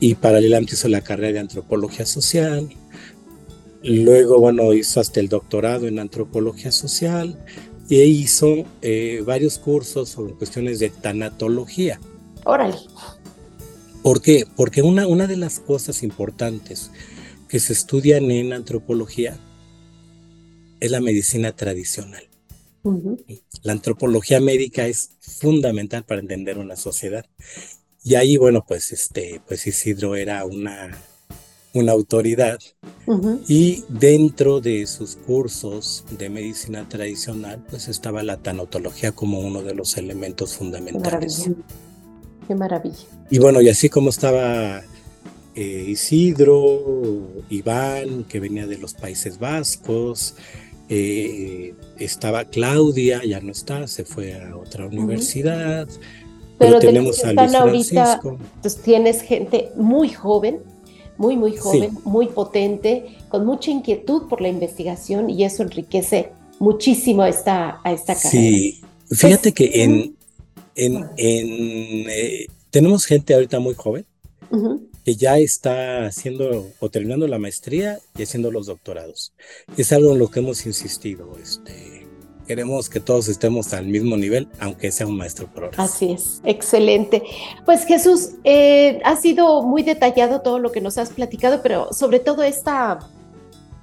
y 0.00 0.14
paralelamente 0.14 0.74
hizo 0.74 0.88
la 0.88 1.02
carrera 1.02 1.32
de 1.34 1.38
antropología 1.40 2.06
social. 2.06 2.68
Luego, 3.82 4.40
bueno, 4.40 4.72
hizo 4.72 5.00
hasta 5.00 5.20
el 5.20 5.28
doctorado 5.28 5.86
en 5.86 5.98
antropología 5.98 6.72
social 6.72 7.38
y 7.90 8.00
hizo 8.00 8.64
eh, 8.80 9.22
varios 9.26 9.58
cursos 9.58 10.08
sobre 10.08 10.32
cuestiones 10.32 10.78
de 10.78 10.88
tanatología. 10.88 12.00
Órale. 12.44 12.76
¿Por 14.02 14.22
qué? 14.22 14.46
Porque 14.56 14.80
una, 14.80 15.06
una 15.06 15.26
de 15.26 15.36
las 15.36 15.60
cosas 15.60 16.02
importantes 16.02 16.90
que 17.48 17.60
se 17.60 17.74
estudian 17.74 18.30
en 18.30 18.54
antropología 18.54 19.38
es 20.80 20.90
la 20.90 21.00
medicina 21.02 21.52
tradicional. 21.52 22.24
La 23.62 23.72
antropología 23.72 24.40
médica 24.40 24.86
es 24.86 25.10
fundamental 25.20 26.04
para 26.04 26.20
entender 26.20 26.58
una 26.58 26.76
sociedad. 26.76 27.24
Y 28.02 28.16
ahí, 28.16 28.36
bueno, 28.36 28.64
pues 28.66 28.92
este, 28.92 29.40
pues 29.48 29.66
Isidro 29.66 30.14
era 30.14 30.44
una, 30.44 30.90
una 31.72 31.92
autoridad. 31.92 32.58
Y 33.48 33.84
dentro 33.88 34.60
de 34.60 34.86
sus 34.86 35.16
cursos 35.16 36.04
de 36.18 36.28
medicina 36.28 36.88
tradicional, 36.88 37.64
pues 37.68 37.88
estaba 37.88 38.22
la 38.22 38.38
tanatología 38.38 39.12
como 39.12 39.40
uno 39.40 39.62
de 39.62 39.74
los 39.74 39.96
elementos 39.96 40.54
fundamentales. 40.54 41.50
Qué 42.46 42.54
maravilla. 42.54 43.06
Y 43.30 43.38
bueno, 43.38 43.62
y 43.62 43.70
así 43.70 43.88
como 43.88 44.10
estaba 44.10 44.82
eh, 45.54 45.84
Isidro, 45.88 47.42
Iván, 47.48 48.24
que 48.24 48.40
venía 48.40 48.66
de 48.66 48.76
los 48.76 48.92
Países 48.92 49.38
Vascos, 49.38 50.34
eh, 50.88 51.74
estaba 51.98 52.44
Claudia, 52.44 53.22
ya 53.24 53.40
no 53.40 53.52
está, 53.52 53.86
se 53.86 54.04
fue 54.04 54.34
a 54.34 54.56
otra 54.56 54.86
universidad. 54.86 55.88
Pero, 56.58 56.78
tenemos 56.78 57.22
a 57.24 57.32
Luis 57.32 57.90
Francisco. 57.90 58.38
pues 58.62 58.76
tienes 58.76 59.22
gente 59.22 59.70
muy 59.76 60.10
joven, 60.10 60.60
muy, 61.16 61.36
muy 61.36 61.56
joven, 61.56 61.96
muy 62.04 62.26
potente, 62.26 63.16
con 63.28 63.44
mucha 63.44 63.70
inquietud 63.70 64.28
por 64.28 64.40
la 64.40 64.48
investigación 64.48 65.30
y 65.30 65.44
eso 65.44 65.62
enriquece 65.62 66.30
muchísimo 66.58 67.22
a 67.22 67.28
esta, 67.28 67.80
a 67.82 67.92
esta 67.92 68.14
carrera. 68.14 68.30
Sí, 68.30 68.80
fíjate 69.10 69.52
que 69.52 69.82
en, 69.82 70.16
en, 70.76 71.10
eh, 71.16 72.46
tenemos 72.70 73.04
gente 73.04 73.34
ahorita 73.34 73.58
muy 73.58 73.74
joven 73.74 74.06
que 75.04 75.16
ya 75.16 75.38
está 75.38 76.06
haciendo 76.06 76.70
o 76.80 76.88
terminando 76.88 77.28
la 77.28 77.38
maestría 77.38 77.98
y 78.16 78.22
haciendo 78.22 78.50
los 78.50 78.66
doctorados. 78.66 79.32
Es 79.76 79.92
algo 79.92 80.12
en 80.12 80.18
lo 80.18 80.30
que 80.30 80.40
hemos 80.40 80.64
insistido. 80.66 81.36
Este, 81.40 82.06
queremos 82.46 82.88
que 82.88 83.00
todos 83.00 83.28
estemos 83.28 83.72
al 83.74 83.86
mismo 83.86 84.16
nivel, 84.16 84.48
aunque 84.60 84.90
sea 84.92 85.06
un 85.06 85.16
maestro 85.16 85.46
por 85.46 85.64
horas. 85.64 85.78
Así 85.78 86.12
es, 86.12 86.40
excelente. 86.44 87.22
Pues 87.64 87.84
Jesús, 87.84 88.30
eh, 88.44 89.00
ha 89.04 89.16
sido 89.16 89.62
muy 89.62 89.82
detallado 89.82 90.40
todo 90.40 90.58
lo 90.58 90.72
que 90.72 90.80
nos 90.80 90.96
has 90.98 91.10
platicado, 91.10 91.60
pero 91.62 91.92
sobre 91.92 92.20
todo 92.20 92.42
esta 92.42 92.98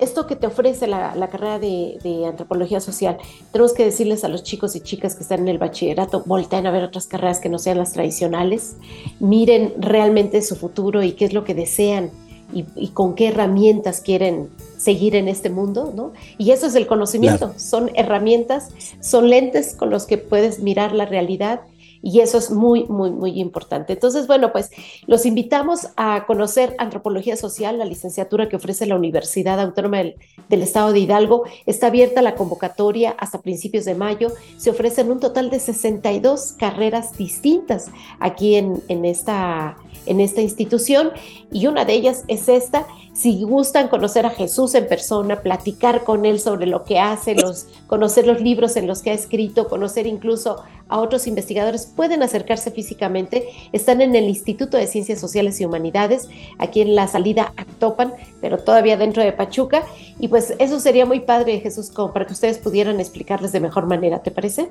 esto 0.01 0.25
que 0.25 0.35
te 0.35 0.47
ofrece 0.47 0.87
la, 0.87 1.29
carrera 1.31 1.59
de, 1.59 2.25
antropología 2.27 2.81
social, 2.81 3.17
tenemos 3.51 3.73
que 3.73 3.85
decirles 3.85 4.23
a 4.23 4.27
los 4.27 4.43
chicos 4.43 4.75
y 4.75 4.81
chicas 4.81 5.15
que 5.15 5.23
están 5.23 5.41
en 5.41 5.47
el 5.47 5.59
bachillerato, 5.59 6.23
volteen 6.25 6.65
a 6.65 6.71
ver 6.71 6.83
otras 6.83 7.05
carreras 7.05 7.39
que 7.39 7.49
no 7.49 7.59
sean 7.59 7.77
las 7.77 7.93
tradicionales, 7.93 8.75
miren 9.19 9.73
realmente 9.77 10.41
su 10.41 10.55
futuro 10.55 11.03
y 11.03 11.13
qué 11.13 11.25
es 11.25 11.33
lo 11.33 11.43
que 11.43 11.53
desean 11.53 12.09
y, 12.53 12.89
con 12.89 13.15
qué 13.15 13.27
herramientas 13.27 14.01
quieren 14.01 14.49
seguir 14.77 15.15
en 15.15 15.27
este 15.27 15.49
mundo, 15.49 15.93
¿no? 15.95 16.11
Y 16.37 16.51
eso 16.51 16.65
es 16.65 16.75
el 16.75 16.87
conocimiento, 16.87 17.53
son 17.55 17.91
herramientas, 17.93 18.69
son 18.99 19.29
lentes 19.29 19.75
con 19.75 19.91
los 19.91 20.05
que 20.05 20.17
puedes 20.17 20.59
mirar 20.59 20.93
la 20.93 21.05
realidad 21.05 21.61
y 22.01 22.19
eso 22.19 22.37
es 22.37 22.51
muy, 22.51 22.85
muy, 22.85 23.11
muy 23.11 23.39
importante. 23.39 23.93
Entonces, 23.93 24.27
bueno, 24.27 24.51
pues 24.51 24.71
los 25.07 25.25
invitamos 25.25 25.89
a 25.95 26.25
conocer 26.25 26.75
antropología 26.79 27.35
social, 27.35 27.77
la 27.77 27.85
licenciatura 27.85 28.49
que 28.49 28.55
ofrece 28.55 28.85
la 28.85 28.95
Universidad 28.95 29.59
Autónoma 29.59 29.97
del, 29.97 30.15
Estado 30.49 30.93
de 30.93 30.99
Hidalgo. 30.99 31.43
Está 31.65 31.87
abierta 31.87 32.21
la 32.21 32.35
convocatoria 32.35 33.11
hasta 33.11 33.41
principios 33.41 33.85
de 33.85 33.95
mayo. 33.95 34.31
Se 34.57 34.69
ofrecen 34.69 35.11
un 35.11 35.19
total 35.19 35.49
de 35.49 35.59
62 35.59 36.53
carreras 36.53 37.17
distintas 37.17 37.91
aquí 38.19 38.55
en, 38.55 38.81
en, 38.87 39.05
esta, 39.05 39.77
en 40.05 40.19
esta 40.19 40.41
institución 40.41 41.11
y 41.51 41.67
una 41.67 41.85
de 41.85 41.93
ellas 41.93 42.23
es 42.27 42.49
esta 42.49 42.87
si 43.13 43.43
gustan 43.43 43.89
conocer 43.89 44.25
a 44.25 44.29
Jesús 44.29 44.73
en 44.73 44.87
persona, 44.87 45.41
platicar 45.41 46.03
con 46.03 46.25
él 46.25 46.39
sobre 46.39 46.65
lo 46.65 46.83
que 46.83 46.99
hace, 46.99 47.35
los, 47.35 47.67
conocer 47.87 48.25
los 48.25 48.41
libros 48.41 48.77
en 48.77 48.87
los 48.87 49.01
que 49.01 49.11
ha 49.11 49.13
escrito, 49.13 49.67
conocer 49.67 50.07
incluso 50.07 50.63
a 50.91 50.99
otros 50.99 51.25
investigadores, 51.25 51.85
pueden 51.85 52.21
acercarse 52.21 52.69
físicamente. 52.69 53.45
Están 53.71 54.01
en 54.01 54.13
el 54.13 54.25
Instituto 54.25 54.75
de 54.77 54.87
Ciencias 54.87 55.19
Sociales 55.19 55.59
y 55.61 55.65
Humanidades, 55.65 56.27
aquí 56.59 56.81
en 56.81 56.95
la 56.95 57.07
salida 57.07 57.53
Actopan, 57.55 58.13
pero 58.41 58.57
todavía 58.57 58.97
dentro 58.97 59.23
de 59.23 59.31
Pachuca. 59.31 59.83
Y 60.19 60.27
pues 60.27 60.53
eso 60.59 60.81
sería 60.81 61.05
muy 61.05 61.21
padre, 61.21 61.61
Jesús, 61.61 61.89
como 61.89 62.11
para 62.11 62.27
que 62.27 62.33
ustedes 62.33 62.57
pudieran 62.57 62.99
explicarles 62.99 63.53
de 63.53 63.61
mejor 63.61 63.87
manera, 63.87 64.21
¿te 64.21 64.31
parece? 64.31 64.69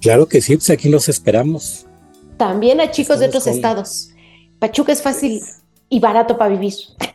Claro 0.00 0.26
que 0.26 0.40
sí, 0.40 0.56
pues 0.56 0.68
aquí 0.68 0.88
nos 0.88 1.08
esperamos. 1.08 1.86
También 2.36 2.80
a 2.80 2.90
chicos 2.90 3.20
de 3.20 3.26
otros 3.26 3.46
estados. 3.46 4.10
Pachuca 4.58 4.92
es 4.92 5.00
fácil 5.00 5.42
y 5.88 6.00
barato 6.00 6.36
para 6.36 6.50
vivir. 6.50 6.74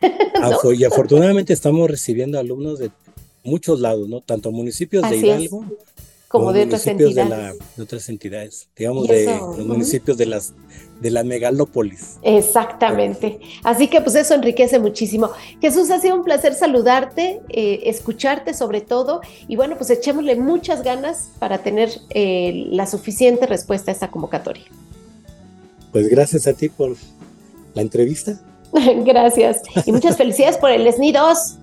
Y 0.76 0.82
afortunadamente 0.82 1.52
estamos 1.52 1.88
recibiendo 1.88 2.36
alumnos 2.36 2.80
de 2.80 2.90
muchos 3.44 3.78
lados, 3.78 4.08
¿no? 4.08 4.22
Tanto 4.22 4.50
municipios 4.50 5.08
de 5.08 5.18
Hidalgo 5.18 5.64
como, 6.32 6.52
de 6.52 6.64
otras 6.64 6.86
entidades. 6.86 7.58
De, 7.76 7.82
otras 7.82 8.08
entidades, 8.08 8.68
digamos, 8.74 9.06
de 9.06 9.26
los 9.26 9.66
municipios 9.66 10.16
de 10.16 10.26
las 10.26 10.54
de 11.00 11.10
la 11.10 11.24
megalópolis. 11.24 12.16
Exactamente. 12.22 13.40
Así 13.64 13.88
que 13.88 14.00
pues 14.00 14.14
eso 14.14 14.34
enriquece 14.34 14.78
muchísimo. 14.78 15.30
Jesús, 15.60 15.90
ha 15.90 16.00
sido 16.00 16.14
un 16.14 16.24
placer 16.24 16.54
saludarte, 16.54 17.40
eh, 17.48 17.80
escucharte 17.84 18.54
sobre 18.54 18.80
todo, 18.80 19.20
y 19.46 19.56
bueno, 19.56 19.76
pues 19.76 19.90
echémosle 19.90 20.36
muchas 20.36 20.82
ganas 20.82 21.28
para 21.38 21.58
tener 21.58 21.90
eh, 22.10 22.66
la 22.70 22.86
suficiente 22.86 23.46
respuesta 23.46 23.90
a 23.90 23.94
esta 23.94 24.10
convocatoria. 24.10 24.64
Pues 25.90 26.08
gracias 26.08 26.46
a 26.46 26.54
ti 26.54 26.68
por 26.68 26.96
la 27.74 27.82
entrevista. 27.82 28.40
Gracias. 29.04 29.60
Y 29.84 29.92
muchas 29.92 30.16
felicidades 30.16 30.56
por 30.56 30.70
el 30.70 30.90
SNI 30.90 31.12
2. 31.12 31.58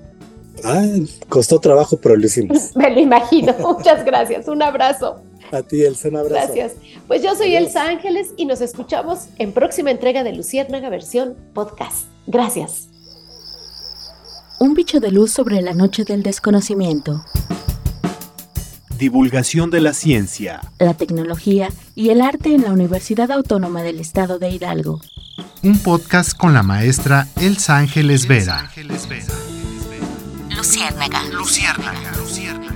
Ah, 0.64 0.86
costó 1.28 1.60
trabajo, 1.60 1.98
pero 1.98 2.16
lo 2.16 2.26
hicimos. 2.26 2.72
Me 2.76 2.90
lo 2.90 3.00
imagino. 3.00 3.54
Muchas 3.60 4.06
gracias. 4.06 4.48
Un 4.48 4.62
abrazo. 4.62 5.22
A 5.52 5.64
ti, 5.64 5.84
Elsa, 5.84 6.10
un 6.10 6.18
abrazo. 6.18 6.54
Gracias. 6.54 6.74
Pues 7.08 7.24
yo 7.24 7.36
soy 7.36 7.56
Elsa 7.56 7.88
Ángeles 7.88 8.30
y 8.38 8.46
nos 8.46 8.62
escuchamos 8.62 9.28
en 9.38 9.52
próxima 9.52 9.90
entrega 9.92 10.24
de 10.24 10.34
Luciérnaga 10.34 10.90
versión 10.90 11.36
podcast. 11.54 12.08
Gracias. 12.28 12.90
Un 14.60 14.74
bicho 14.74 15.00
de 15.00 15.12
luz 15.12 15.32
sobre 15.32 15.62
la 15.62 15.74
noche 15.74 16.04
del 16.04 16.22
desconocimiento. 16.22 17.24
Divulgación 18.98 19.70
de 19.72 19.80
la 19.80 19.94
ciencia, 19.94 20.60
la 20.78 20.94
tecnología 20.94 21.70
y 21.96 22.10
el 22.10 22.20
arte 22.20 22.54
en 22.54 22.64
la 22.64 22.72
Universidad 22.72 23.32
Autónoma 23.32 23.82
del 23.82 24.02
Estado 24.02 24.38
de 24.38 24.50
Hidalgo 24.50 25.00
un 25.64 25.78
podcast 25.80 26.38
con 26.38 26.54
la 26.54 26.64
maestra 26.64 27.28
Elsa 27.36 27.78
Ángeles 27.78 28.28
Vera. 28.28 28.70
Luciérnaga. 30.60 31.22
Luciérnaga. 31.32 32.12
Luciérnaga. 32.18 32.69